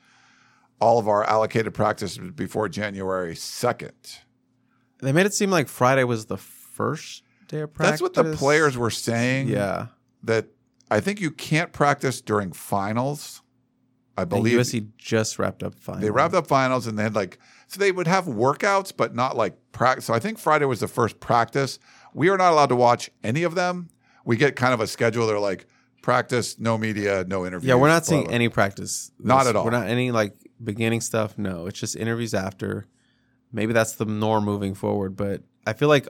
[0.81, 4.19] all of our allocated practices before January 2nd?
[5.01, 8.01] They made it seem like Friday was the first day of practice.
[8.01, 9.49] That's what the players were saying.
[9.49, 9.89] Yeah.
[10.25, 10.47] That
[10.91, 13.42] I think you can't practice during finals.
[14.17, 16.03] I And believe USC just wrapped up finals.
[16.03, 19.37] They wrapped up finals and they had like so they would have workouts, but not
[19.37, 20.05] like practice.
[20.05, 21.79] So I think Friday was the first practice.
[22.13, 23.89] We are not allowed to watch any of them.
[24.25, 25.27] We get kind of a schedule.
[25.27, 25.67] They're like
[26.03, 27.69] practice, no media, no interviews.
[27.69, 29.11] Yeah, we're not seeing any practice.
[29.19, 29.65] Not at all.
[29.65, 31.39] We're not any like beginning stuff.
[31.39, 32.87] No, it's just interviews after.
[33.53, 35.17] Maybe that's the norm moving forward.
[35.17, 36.09] But I feel like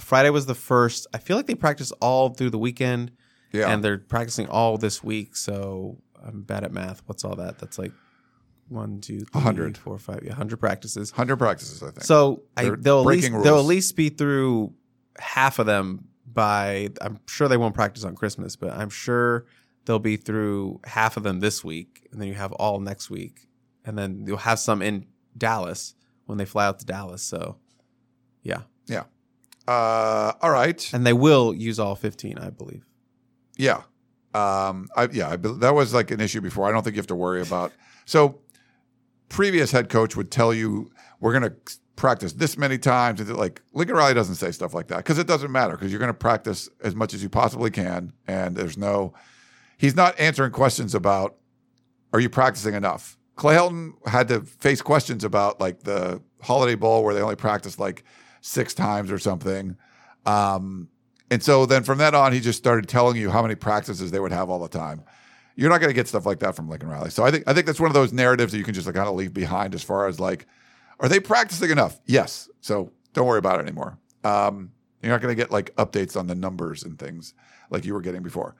[0.00, 1.06] Friday was the first.
[1.14, 3.12] I feel like they practiced all through the weekend,
[3.52, 5.36] Yeah, and they're practicing all this week.
[5.36, 7.02] So I'm bad at math.
[7.06, 7.58] What's all that?
[7.58, 7.92] That's like
[8.68, 9.78] one, two, three, 100.
[9.78, 10.20] four, five.
[10.24, 11.10] Yeah, hundred practices.
[11.10, 11.82] hundred practices.
[11.82, 12.02] I think.
[12.02, 14.74] So I, They're they'll at least breaking they'll at least be through
[15.18, 16.90] half of them by.
[17.00, 19.46] I'm sure they won't practice on Christmas, but I'm sure
[19.84, 23.46] they'll be through half of them this week, and then you have all next week,
[23.84, 25.06] and then you'll have some in
[25.36, 25.94] Dallas
[26.26, 27.22] when they fly out to Dallas.
[27.22, 27.56] So,
[28.42, 29.04] yeah, yeah.
[29.66, 30.92] Uh, all right.
[30.92, 32.84] and they will use all 15, I believe.
[33.56, 33.82] Yeah.
[34.36, 36.68] Um, I, yeah, I, that was like an issue before.
[36.68, 37.72] I don't think you have to worry about.
[38.04, 38.40] So,
[39.30, 41.56] previous head coach would tell you we're going to
[41.96, 43.20] practice this many times.
[43.20, 45.98] And like Lincoln Riley doesn't say stuff like that because it doesn't matter because you're
[45.98, 49.14] going to practice as much as you possibly can, and there's no.
[49.78, 51.36] He's not answering questions about
[52.12, 53.16] are you practicing enough?
[53.36, 57.78] Clay Helton had to face questions about like the Holiday Bowl where they only practiced
[57.78, 58.04] like
[58.40, 59.76] six times or something.
[60.24, 60.88] Um,
[61.30, 64.20] and so then from then on, he just started telling you how many practices they
[64.20, 65.02] would have all the time.
[65.56, 67.10] You're not going to get stuff like that from Lincoln Riley.
[67.10, 68.94] So I think I think that's one of those narratives that you can just like
[68.94, 70.46] kind of leave behind as far as like,
[71.00, 71.98] are they practicing enough?
[72.06, 72.48] Yes.
[72.60, 73.98] So don't worry about it anymore.
[74.22, 74.72] Um,
[75.02, 77.32] you're not going to get like updates on the numbers and things
[77.70, 78.54] like you were getting before.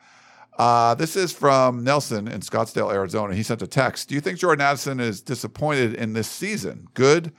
[0.59, 3.35] Uh, this is from Nelson in Scottsdale, Arizona.
[3.35, 4.09] He sent a text.
[4.09, 6.89] Do you think Jordan Addison is disappointed in this season?
[6.95, 7.33] Good,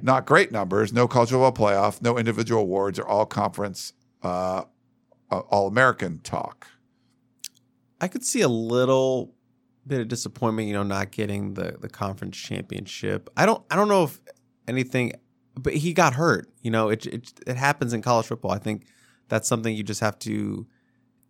[0.00, 3.92] not great numbers, no college football playoff, no individual awards, or all conference,
[4.22, 4.64] uh,
[5.30, 6.68] all American talk.
[8.00, 9.34] I could see a little
[9.86, 13.30] bit of disappointment, you know, not getting the the conference championship.
[13.36, 14.20] I don't I don't know if
[14.66, 15.12] anything,
[15.54, 16.50] but he got hurt.
[16.62, 18.52] You know, it it, it happens in college football.
[18.52, 18.86] I think
[19.28, 20.66] that's something you just have to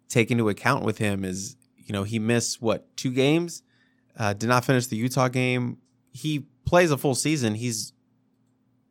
[0.09, 1.25] take into account with him.
[1.25, 3.63] Is you know he missed what two games,
[4.19, 5.79] uh, did not finish the Utah game.
[6.13, 7.55] He plays a full season.
[7.55, 7.93] He's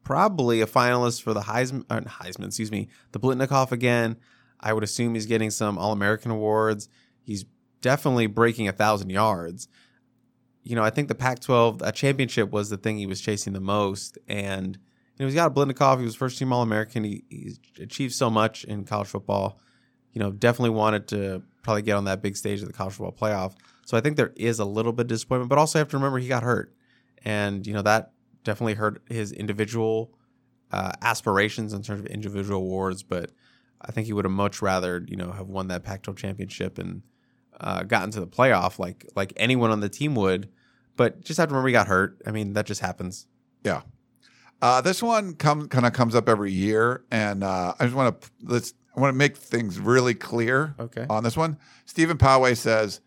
[0.09, 4.17] probably a finalist for the Heisman, uh, Heisman, excuse me, the Biletnikoff again.
[4.59, 6.89] I would assume he's getting some All American awards.
[7.21, 7.45] He's
[7.81, 9.67] definitely breaking a thousand yards.
[10.63, 13.59] You know, I think the Pac-12 a championship was the thing he was chasing the
[13.59, 14.79] most, and
[15.15, 15.99] you know he's got a Biletnikoff.
[15.99, 17.03] He was first team All American.
[17.03, 19.59] He, achieved so much in college football.
[20.13, 23.11] You know, definitely wanted to probably get on that big stage of the college football
[23.29, 23.53] playoff.
[23.85, 26.17] So I think there is a little bit of disappointment, but also have to remember
[26.17, 26.73] he got hurt,
[27.23, 28.11] and you know that
[28.43, 30.11] definitely hurt his individual
[30.71, 33.03] uh, aspirations in terms of individual awards.
[33.03, 33.31] But
[33.81, 37.01] I think he would have much rather you know have won that Pac-12 championship and
[37.59, 40.49] uh, gotten to the playoff like like anyone on the team would.
[40.95, 42.21] But just have to remember he got hurt.
[42.25, 43.25] I mean, that just happens.
[43.63, 43.81] Yeah.
[44.61, 48.21] Uh, this one come kind of comes up every year, and uh, I just want
[48.21, 50.75] to let's I want to make things really clear.
[50.79, 51.05] Okay.
[51.09, 52.99] On this one, Stephen Poway says,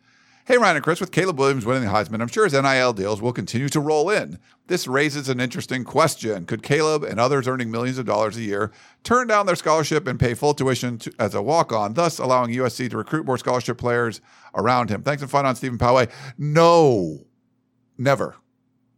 [0.45, 3.23] "Hey Ryan and Chris, with Caleb Williams winning the Heisman, I'm sure his NIL deals
[3.23, 4.39] will continue to roll in.
[4.67, 8.73] This raises an interesting question: Could Caleb and others earning millions of dollars a year
[9.05, 12.91] turn down their scholarship and pay full tuition to, as a walk-on, thus allowing USC
[12.91, 14.21] to recruit more scholarship players
[14.55, 16.11] around him?" Thanks and fun on Stephen Poway.
[16.37, 17.25] No,
[17.97, 18.37] never.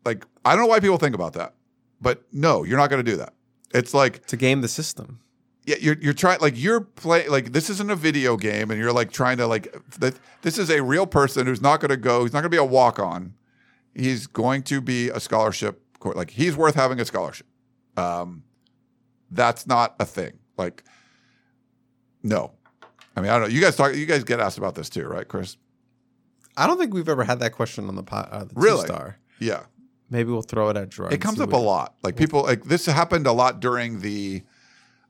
[0.05, 1.55] Like I don't know why people think about that,
[2.01, 3.35] but no, you're not going to do that.
[3.75, 5.21] It's like To game the system.
[5.67, 8.93] Yeah, you're you're trying like you're playing like this isn't a video game, and you're
[8.93, 10.15] like trying to like that.
[10.43, 12.23] This is a real person who's not going to go.
[12.23, 13.35] He's not going to be a walk on.
[13.95, 15.81] He's going to be a scholarship.
[15.99, 16.17] court.
[16.17, 17.47] Like he's worth having a scholarship.
[17.97, 18.45] Um,
[19.31, 20.33] that's not a thing.
[20.57, 20.85] Like,
[22.23, 22.53] no.
[23.17, 23.55] I mean, I don't know.
[23.55, 23.95] You guys talk.
[23.95, 25.57] You guys get asked about this too, right, Chris?
[26.57, 28.29] I don't think we've ever had that question on the pot.
[28.31, 28.87] Uh, the Really?
[28.87, 29.19] Star.
[29.41, 29.65] Yeah.
[30.11, 31.13] Maybe we'll throw it at Gerard.
[31.13, 31.95] It comes up a lot.
[32.03, 34.43] Like people like this happened a lot during the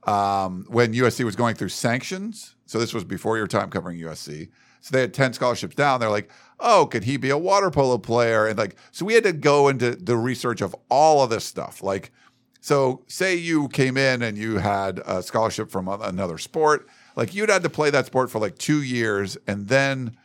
[0.06, 2.54] um, when USC was going through sanctions.
[2.66, 4.48] So this was before your time covering USC.
[4.80, 6.00] So they had 10 scholarships down.
[6.00, 6.30] They're like,
[6.60, 8.46] oh, could he be a water polo player?
[8.46, 11.82] And like, so we had to go into the research of all of this stuff.
[11.82, 12.12] Like,
[12.60, 16.86] so say you came in and you had a scholarship from another sport,
[17.16, 20.16] like you'd had to play that sport for like two years and then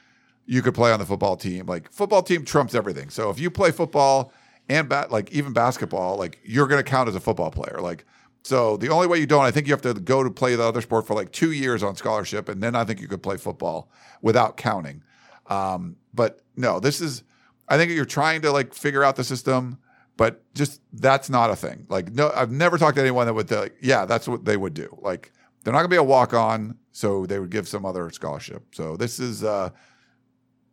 [0.45, 1.65] you could play on the football team.
[1.65, 3.09] Like football team trumps everything.
[3.09, 4.33] So if you play football
[4.67, 7.79] and bat, like even basketball, like you're going to count as a football player.
[7.81, 8.05] Like
[8.43, 10.63] so, the only way you don't, I think you have to go to play the
[10.63, 13.37] other sport for like two years on scholarship, and then I think you could play
[13.37, 15.03] football without counting.
[15.47, 17.23] Um, but no, this is.
[17.67, 19.77] I think you're trying to like figure out the system,
[20.17, 21.85] but just that's not a thing.
[21.89, 24.73] Like no, I've never talked to anyone that would like, yeah, that's what they would
[24.73, 24.97] do.
[25.01, 25.31] Like
[25.63, 28.63] they're not going to be a walk on, so they would give some other scholarship.
[28.73, 29.69] So this is, uh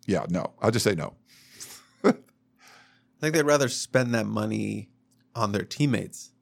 [0.07, 0.53] yeah, no.
[0.61, 1.15] I'll just say no.
[2.05, 2.13] I
[3.21, 4.89] think they'd rather spend that money
[5.35, 6.33] on their teammates,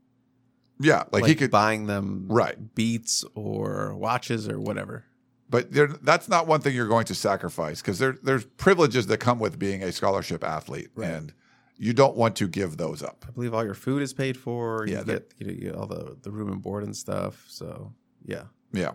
[0.80, 2.74] Yeah, like, like, he could buying them Right.
[2.74, 5.04] beats or watches or whatever.
[5.48, 5.68] But
[6.04, 9.58] that's not one thing you're going to sacrifice because there, there's privileges that come with
[9.58, 11.32] being a scholarship athlete, and
[11.76, 13.24] you don't want to give those up.
[13.28, 14.84] I believe all your food is paid for.
[14.86, 17.44] You Yeah, get you, know, you get all the the room and board and stuff.
[17.48, 17.92] So
[18.24, 18.92] yeah, Yeah.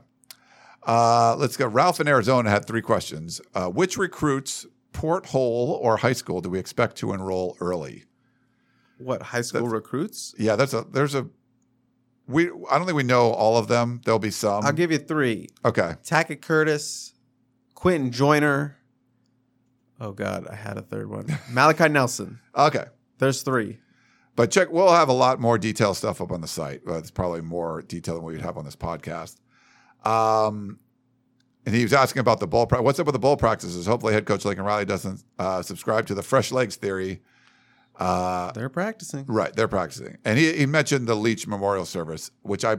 [0.86, 1.68] Uh, let's go.
[1.68, 3.42] Ralph in Arizona had three questions.
[3.54, 8.06] Uh, which recruits, portal or high school, do we expect to enroll early?
[8.98, 10.36] what high school That's- recruits?
[10.38, 11.28] Yeah, that's a there's a
[12.30, 12.46] we.
[12.70, 14.02] I don't think we know all of them.
[14.06, 14.64] There'll be some.
[14.64, 15.96] I'll give you three: okay.
[16.04, 17.14] Tackett Curtis,
[17.76, 18.78] Quinten Joyner.
[20.00, 21.28] Oh God, I had a third one.
[21.52, 22.40] Malachi Nelson.
[22.56, 22.86] Okay.
[23.18, 23.80] There's three.
[24.36, 26.82] But check, we'll have a lot more detailed stuff up on the site.
[26.88, 29.36] Uh, it's probably more detail than we'd have on this podcast.
[30.06, 30.80] Um,
[31.66, 32.66] and he was asking about the bowl.
[32.66, 33.86] Pra- What's up with the bowl practices?
[33.86, 37.22] Hopefully, head coach Lincoln Riley doesn't uh, subscribe to the fresh legs theory.
[38.00, 39.26] Uh, They're practicing.
[39.28, 42.78] right, they're practicing, and he, he mentioned the Leach Memorial Service, which I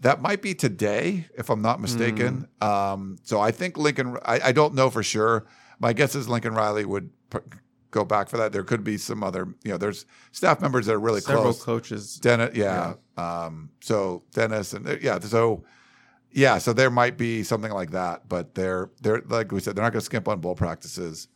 [0.00, 2.46] that might be today, if I'm not mistaken.
[2.60, 4.16] Um, so I think Lincoln.
[4.24, 5.46] I, I don't know for sure.
[5.80, 7.38] My guess is Lincoln Riley would p-
[7.90, 8.52] go back for that.
[8.52, 11.62] There could be some other, you know, there's staff members that are really Several close.
[11.64, 12.16] coaches.
[12.16, 12.94] Dennis, yeah.
[13.16, 15.64] Um, so Dennis and uh, yeah, so
[16.32, 19.84] yeah, so there might be something like that, but they're they're like we said, they're
[19.84, 21.28] not going to skimp on bowl practices.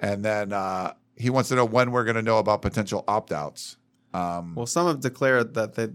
[0.00, 3.32] And then uh, he wants to know when we're going to know about potential opt
[3.32, 3.76] outs.
[4.14, 5.88] Um, Well, some have declared that they,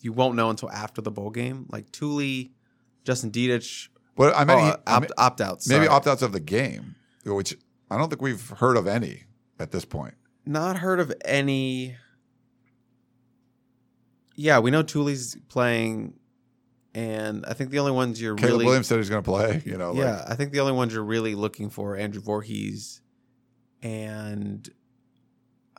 [0.00, 1.66] you won't know until after the bowl game.
[1.70, 2.52] Like Tuli,
[3.04, 5.68] Justin Dedich, but I mean, oh, uh, opt, opt outs.
[5.68, 6.94] maybe opt outs of the game,
[7.24, 7.56] which
[7.90, 9.24] I don't think we've heard of any
[9.58, 10.14] at this point.
[10.46, 11.96] Not heard of any.
[14.36, 16.14] Yeah, we know Tuli's playing,
[16.94, 19.62] and I think the only ones you're Caleb really Williams said he's going to play.
[19.64, 23.00] You know, like- yeah, I think the only ones you're really looking for Andrew Voorhees
[23.84, 24.68] and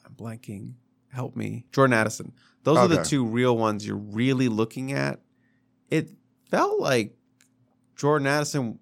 [0.06, 0.74] I'm blanking.
[1.12, 2.34] Help me, Jordan Addison.
[2.64, 5.22] Those are the two real ones you're really looking at.
[5.90, 6.10] It
[6.50, 7.16] felt like
[7.96, 8.80] Jordan Addison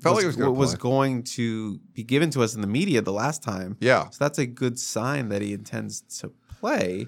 [0.00, 3.00] Felt was, like was gonna was going to be given to us in the media
[3.00, 3.76] the last time.
[3.80, 7.06] yeah, So that's a good sign that he intends to play.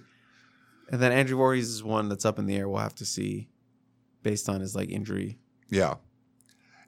[0.91, 2.69] And then Andrew Voorhees is one that's up in the air.
[2.69, 3.49] We'll have to see
[4.23, 5.39] based on his like injury.
[5.69, 5.95] Yeah.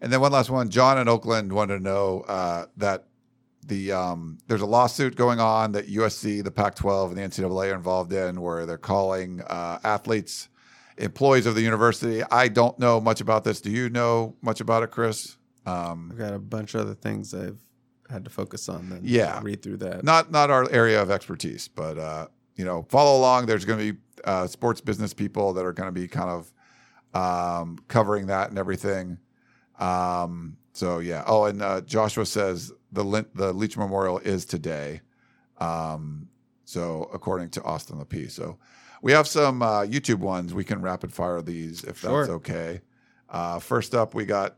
[0.01, 0.70] And then one last one.
[0.70, 3.06] John in Oakland wanted to know uh, that
[3.66, 7.74] the um, there's a lawsuit going on that USC, the Pac-12, and the NCAA are
[7.74, 10.48] involved in, where they're calling uh, athletes
[10.98, 12.22] employees of the university.
[12.30, 13.60] I don't know much about this.
[13.60, 15.36] Do you know much about it, Chris?
[15.64, 17.59] Um, I've got a bunch of other things I've
[18.10, 18.90] had to focus on.
[18.90, 19.40] Then Yeah.
[19.43, 20.02] read through that.
[20.05, 22.26] not not our area of expertise, but uh,
[22.56, 23.47] you know, follow along.
[23.47, 26.52] There's going to be uh, sports business people that are going to be kind of
[27.14, 29.18] um, covering that and everything.
[29.78, 31.24] Um, so yeah.
[31.26, 35.01] Oh, and uh, Joshua says the the Leach Memorial is today.
[35.59, 36.28] Um,
[36.64, 38.28] so according to Austin Lepee.
[38.28, 38.59] So
[39.02, 40.55] we have some uh, YouTube ones.
[40.55, 42.20] We can rapid fire these if Sure.
[42.20, 42.81] that's okay.
[43.28, 44.56] Uh, first up, we got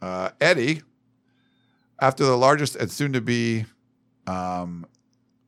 [0.00, 0.82] uh, Eddie.
[2.00, 3.64] After the largest and soon to be
[4.26, 4.86] um,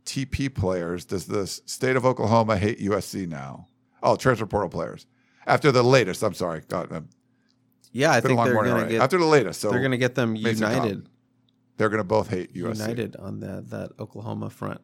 [0.07, 3.67] TP players, does the state of Oklahoma hate USC now?
[4.03, 5.07] Oh, transfer portal players.
[5.47, 6.63] After the latest, I'm sorry.
[6.69, 7.09] God, um,
[7.93, 10.33] yeah, I think they're morning gonna get After the latest, so they're gonna get them
[10.35, 11.09] Mason united.
[11.79, 12.81] They're going to both hate USC.
[12.81, 14.83] United on that that Oklahoma front.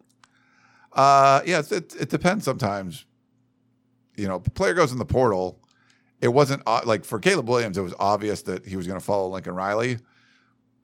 [0.93, 3.05] Uh, yeah, it, it depends sometimes.
[4.17, 5.61] You know, player goes in the portal.
[6.21, 9.05] It wasn't uh, like for Caleb Williams, it was obvious that he was going to
[9.05, 9.99] follow Lincoln Riley.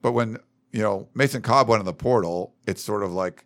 [0.01, 0.37] But when,
[0.71, 3.45] you know, Mason Cobb went in the portal, it's sort of like,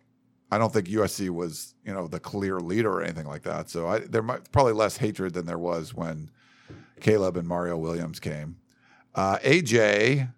[0.50, 3.70] I don't think USC was, you know, the clear leader or anything like that.
[3.70, 6.30] So I, there might probably less hatred than there was when
[7.00, 8.56] Caleb and Mario Williams came.
[9.14, 10.32] Uh, AJ,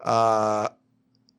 [0.00, 0.68] uh,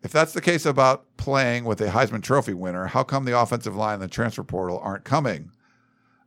[0.03, 3.75] if that's the case about playing with a Heisman Trophy winner, how come the offensive
[3.75, 5.51] line and the transfer portal aren't coming?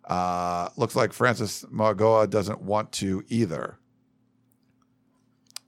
[0.04, 3.78] Uh, looks like Francis Mauigoa doesn't want to either.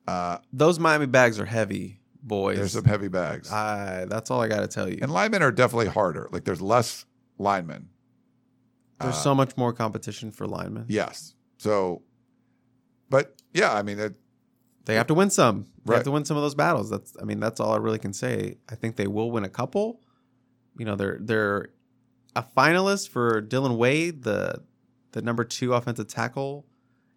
[0.06, 2.56] Uh, Those Miami bags are heavy, boys.
[2.56, 3.52] there's some heavy bags.
[3.52, 4.98] I, that's all I got to tell you.
[5.00, 6.28] and linemen are definitely harder.
[6.32, 7.06] Like there's less
[7.38, 7.88] linemen.
[9.00, 10.86] There's uh, so much more competition for linemen.
[10.88, 11.34] Yes.
[11.58, 12.02] So,
[13.10, 14.14] but yeah, I mean, it,
[14.84, 15.64] They have to win some.
[15.84, 15.96] They Right.
[15.96, 16.90] have to win some of those battles.
[16.90, 18.58] That's I mean, that's all I really can say.
[18.68, 20.00] I think they will win a couple.
[20.78, 21.68] You know, they're they're
[22.34, 24.62] a finalist for Dillon Wade, the
[25.12, 26.66] the number two offensive tackle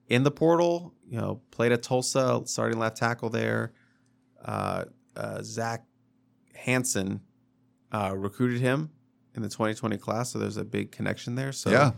[0.08, 0.94] in the portal.
[1.08, 3.74] You know, played at Tulsa, starting left tackle there.
[4.44, 4.86] Uh,
[5.16, 5.86] uh, Zach
[6.54, 7.22] Hansen
[7.92, 8.90] uh, recruited him
[9.36, 11.52] in the 2020 class, so there's a big connection there.
[11.52, 11.92] So Yeah.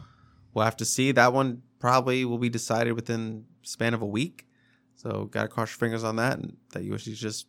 [0.53, 1.11] we'll have to see.
[1.11, 4.46] That one probably will be decided within span of a week.
[4.97, 7.47] So got to cross your fingers on that, and that USC's just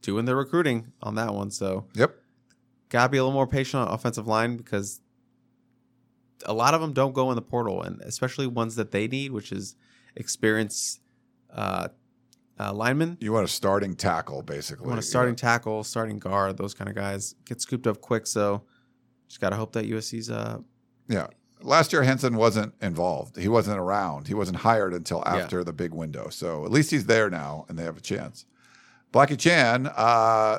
[0.00, 1.50] doing their recruiting on that one.
[1.50, 2.16] So yep.
[2.88, 5.00] gotta be a little more patient on offensive line because
[6.44, 9.32] a lot of them don't go in the portal, and especially ones that they need,
[9.32, 9.76] which is
[10.16, 11.00] experienced
[11.52, 11.88] uh,
[12.58, 13.18] uh, linemen.
[13.20, 14.84] You want a starting tackle, basically.
[14.84, 18.26] You want a starting tackle, starting guard, those kind of guys get scooped up quick.
[18.26, 18.62] So
[19.28, 20.58] just gotta hope that USC's uh,
[21.08, 21.28] Yeah.
[21.62, 23.36] Last year, Henson wasn't involved.
[23.36, 24.28] He wasn't around.
[24.28, 25.36] He wasn't hired until Yeah.
[25.36, 26.28] after the big window.
[26.30, 28.44] So at least he's there now and they have a chance.
[29.12, 30.58] Blackie Chan, uh,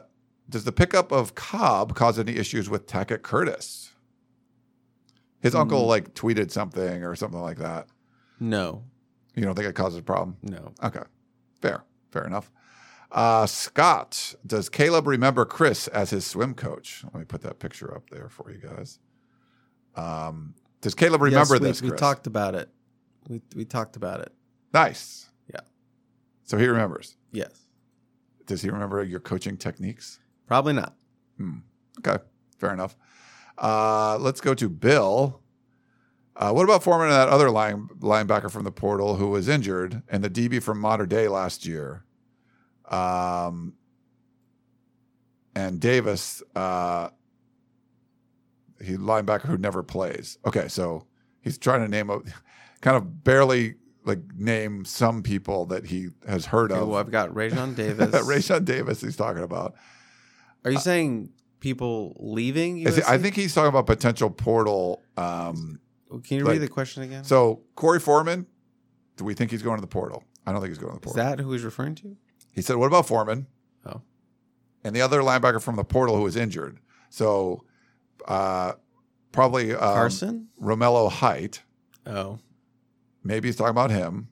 [0.49, 3.91] does the pickup of Cobb cause any issues with Tackett Curtis?
[5.41, 7.87] His uncle like tweeted something or something like that.
[8.39, 8.83] no,
[9.35, 10.37] You don't think it causes a problem?
[10.41, 10.73] no.
[10.83, 11.03] Okay.
[11.61, 11.83] Fair.
[12.11, 12.51] Fair enough.
[13.11, 17.03] Uh, Scott, does Caleb remember Chris as his swim coach?
[17.05, 18.99] Let me put that picture up there for you guys.
[19.95, 21.81] Um, does Caleb remember Yes, we, this?
[21.81, 22.69] We talked about it.
[23.29, 24.33] We we talked about it.
[24.73, 25.29] Nice.
[25.51, 25.61] Yeah.
[26.43, 27.15] So he remembers.
[27.31, 27.51] Yes.
[28.45, 30.19] Does he remember your coaching techniques?
[30.45, 30.93] Probably not.
[31.37, 31.59] Hmm.
[31.99, 32.21] Okay,
[32.57, 32.97] fair enough.
[33.57, 35.39] Uh, let's go to Bill.
[36.35, 40.01] Uh, what about Foreman and that other line, linebacker from the portal who was injured
[40.09, 42.03] and the DB from Mater Dei last year?
[42.89, 43.75] Um,
[45.55, 47.09] and Davis, uh,
[48.83, 50.37] he linebacker who never plays.
[50.45, 51.05] Okay, so
[51.41, 52.19] he's trying to name a
[52.81, 56.87] kind of barely like name some people that he has heard Okay, of.
[56.89, 58.09] well, I've got Raesjon Davis.
[58.13, 59.75] Raesjon Davis he's talking about.
[60.65, 61.29] Are you saying
[61.59, 62.79] people leaving?
[62.79, 65.01] It- I think he's talking about potential portal.
[65.17, 65.79] Um,
[66.25, 67.23] Can you like- read the question again?
[67.23, 68.45] so Corey Foreman,
[69.17, 70.23] do we think he's going to the portal?
[70.45, 71.21] I don't think he's going to the portal.
[71.21, 72.17] Is that who he's referring to?
[72.51, 73.47] he said, "What about Foreman?"
[73.85, 74.01] Oh,
[74.83, 76.79] and the other linebacker from the portal who was injured.
[77.09, 77.63] So
[78.27, 78.73] uh,
[79.31, 80.47] probably um, Carson.
[80.61, 81.61] Romello Height.
[82.05, 82.39] Oh,
[83.23, 84.27] Maybe he's talking about him.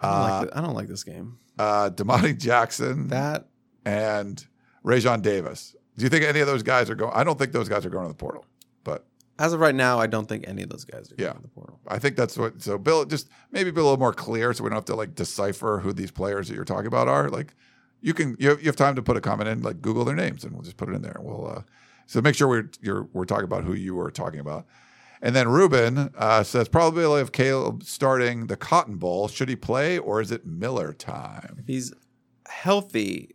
[0.00, 1.38] I don't, Uh, like the, I don't like this game.
[1.58, 3.48] uh, Damani Jackson That
[3.84, 4.44] and
[4.82, 5.74] Rajon Davis.
[5.96, 7.12] Do you think any of those guys are going?
[7.14, 8.44] I don't think those guys are going to the portal,
[8.84, 9.06] but
[9.38, 11.32] as of right now, I don't think any of those guys are going Yeah.
[11.34, 11.80] to the portal.
[11.88, 12.60] I think that's what.
[12.62, 15.14] So Bill, just maybe be a little more clear, so we don't have to like
[15.14, 17.28] decipher who these players that you're talking about are.
[17.30, 17.54] Like,
[18.02, 20.16] you can you have, you have time to put a comment in, like Google their
[20.16, 21.16] names, and we'll just put it in there.
[21.20, 21.62] We'll uh,
[22.06, 24.66] so make sure we're you're we're talking about who you were talking about.
[25.22, 29.28] And then Ruben uh, says probability of Caleb starting the Cotton Bowl.
[29.28, 31.56] Should he play or is it Miller time?
[31.58, 31.92] If he's
[32.48, 33.34] healthy,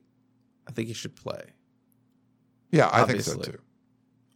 [0.67, 1.53] I think he should play.
[2.71, 3.59] Yeah, I think so too.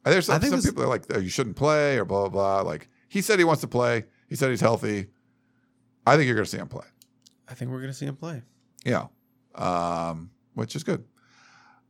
[0.03, 2.61] There's some, I think some people are like, oh, you shouldn't play or blah, blah,
[2.61, 2.69] blah.
[2.69, 4.05] Like, he said he wants to play.
[4.27, 5.07] He said he's healthy.
[6.05, 6.85] I think you're going to see him play.
[7.47, 8.43] I think we're going to see him play.
[8.83, 9.07] Yeah.
[9.55, 11.05] Um, which is good.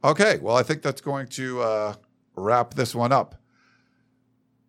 [0.04, 0.38] Okay.
[0.42, 1.94] Well, I think that's going to uh,
[2.36, 3.36] wrap this one up.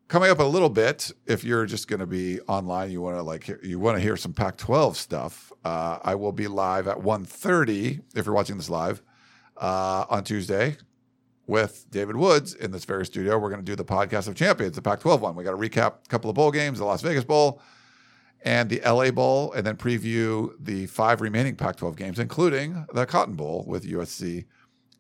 [0.09, 3.23] Coming up a little bit, if you're just going to be online, you want to
[3.23, 5.53] like hear, you want to hear some Pac-12 stuff.
[5.65, 9.03] Uh, I will be live at 1.30 if you're watching this live
[9.57, 10.77] uh, on Tuesday
[11.49, 13.37] with David Woods in this very studio.
[13.39, 15.35] We're going to do the podcast of champions, the Pac-12 one.
[15.35, 17.61] We got to recap a couple of bowl games, the Las Vegas Bowl
[18.43, 23.05] and the LA Bowl, and then preview the five remaining Pac 12 games, including the
[23.05, 24.45] Cotton Bowl with USC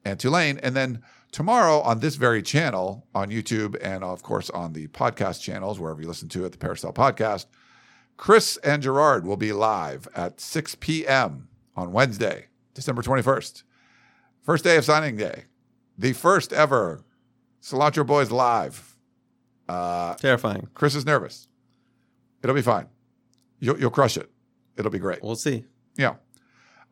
[0.05, 0.59] and Tulane.
[0.59, 1.03] And then
[1.33, 6.01] tomorrow on this very channel on YouTube and, of course, on the podcast channels, wherever
[6.01, 7.47] you listen to it, the Peristyle Podcast,
[8.17, 11.49] Chris and Gerard will be live at 6 p.m.
[11.77, 13.63] on Wednesday, December 21st.
[14.43, 15.45] First day of signing day.
[15.99, 17.05] The first ever
[17.63, 18.97] Cilantro Boys live.
[19.69, 20.69] Uh, Terrifying.
[20.75, 21.49] Chris is nervous.
[22.43, 22.87] It'll be fine.
[23.59, 24.31] You'll, you'll crush it.
[24.77, 25.23] It'll be great.
[25.23, 25.65] We'll see.
[25.97, 26.15] Yeah.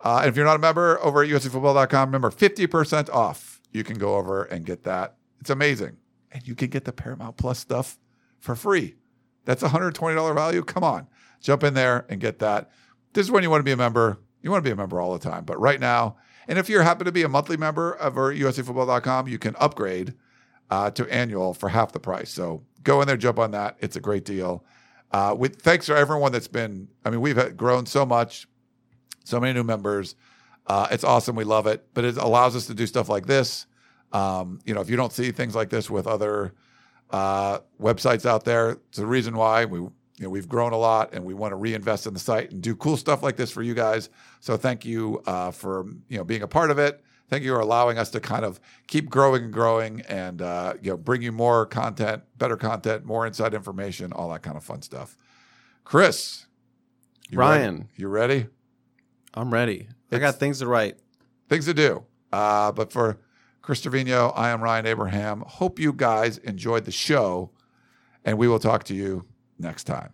[0.01, 3.54] Uh, and if you're not a member over at USCFootball.com, remember 50% off.
[3.75, 5.17] You can go over and get that.
[5.41, 5.99] It's amazing.
[6.33, 7.99] And you can get the Paramount Plus stuff
[8.41, 8.95] for free.
[9.45, 10.63] That's a $120 value.
[10.63, 11.09] Come on.
[11.41, 12.71] Jump in there and get that.
[13.13, 14.19] This is when you want to be a member.
[14.41, 15.45] You want to be a member all the time.
[15.45, 16.17] But right now,
[16.49, 20.15] and if you happen to be a monthly member over at USCFootball.com, you can upgrade
[20.71, 22.31] uh, to annual for half the price.
[22.31, 23.77] So go in there, jump on that.
[23.81, 24.65] It's a great deal.
[25.11, 26.89] Uh, with thanks to everyone that's been.
[27.05, 28.47] I mean, we've grown so much,
[29.25, 30.17] so many new members.
[30.67, 31.37] Uh, it's awesome.
[31.37, 33.67] We love it, but it allows us to do stuff like this.
[34.13, 36.55] Um, you know, if you don't see things like this with other
[37.11, 39.81] uh, websites out there, it's the reason why we.
[40.17, 42.63] You know, we've grown a lot, and we want to reinvest in the site and
[42.63, 44.11] do cool stuff like this for you guys.
[44.39, 47.03] So, thank you uh, for you know being a part of it.
[47.29, 50.93] Thank you for allowing us to kind of keep growing and growing, and uh, you
[50.93, 54.83] know bring you more content, better content, more inside information, all that kind of fun
[54.83, 55.17] stuff.
[55.83, 56.47] Chris,
[57.29, 57.75] you Ryan.
[57.75, 57.89] ready?
[57.97, 58.47] you ready?
[59.35, 59.89] I'm ready.
[60.13, 60.99] I got things to write.
[61.49, 62.05] Things to do.
[62.33, 63.19] Uh, but for
[63.63, 65.43] Chris Trevino, I am Ryan Abraham.
[65.47, 67.51] Hope you guys enjoyed the show,
[68.25, 69.25] and we will talk to you
[69.59, 70.13] next time.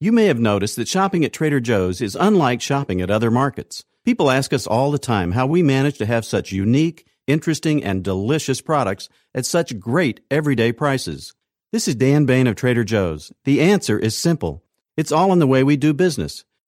[0.00, 3.84] You may have noticed that shopping at Trader Joe's is unlike shopping at other markets.
[4.04, 8.04] People ask us all the time how we manage to have such unique, interesting, and
[8.04, 11.34] delicious products at such great everyday prices.
[11.72, 13.32] This is Dan Bane of Trader Joe's.
[13.44, 14.64] The answer is simple.
[14.96, 16.44] It's all in the way we do business.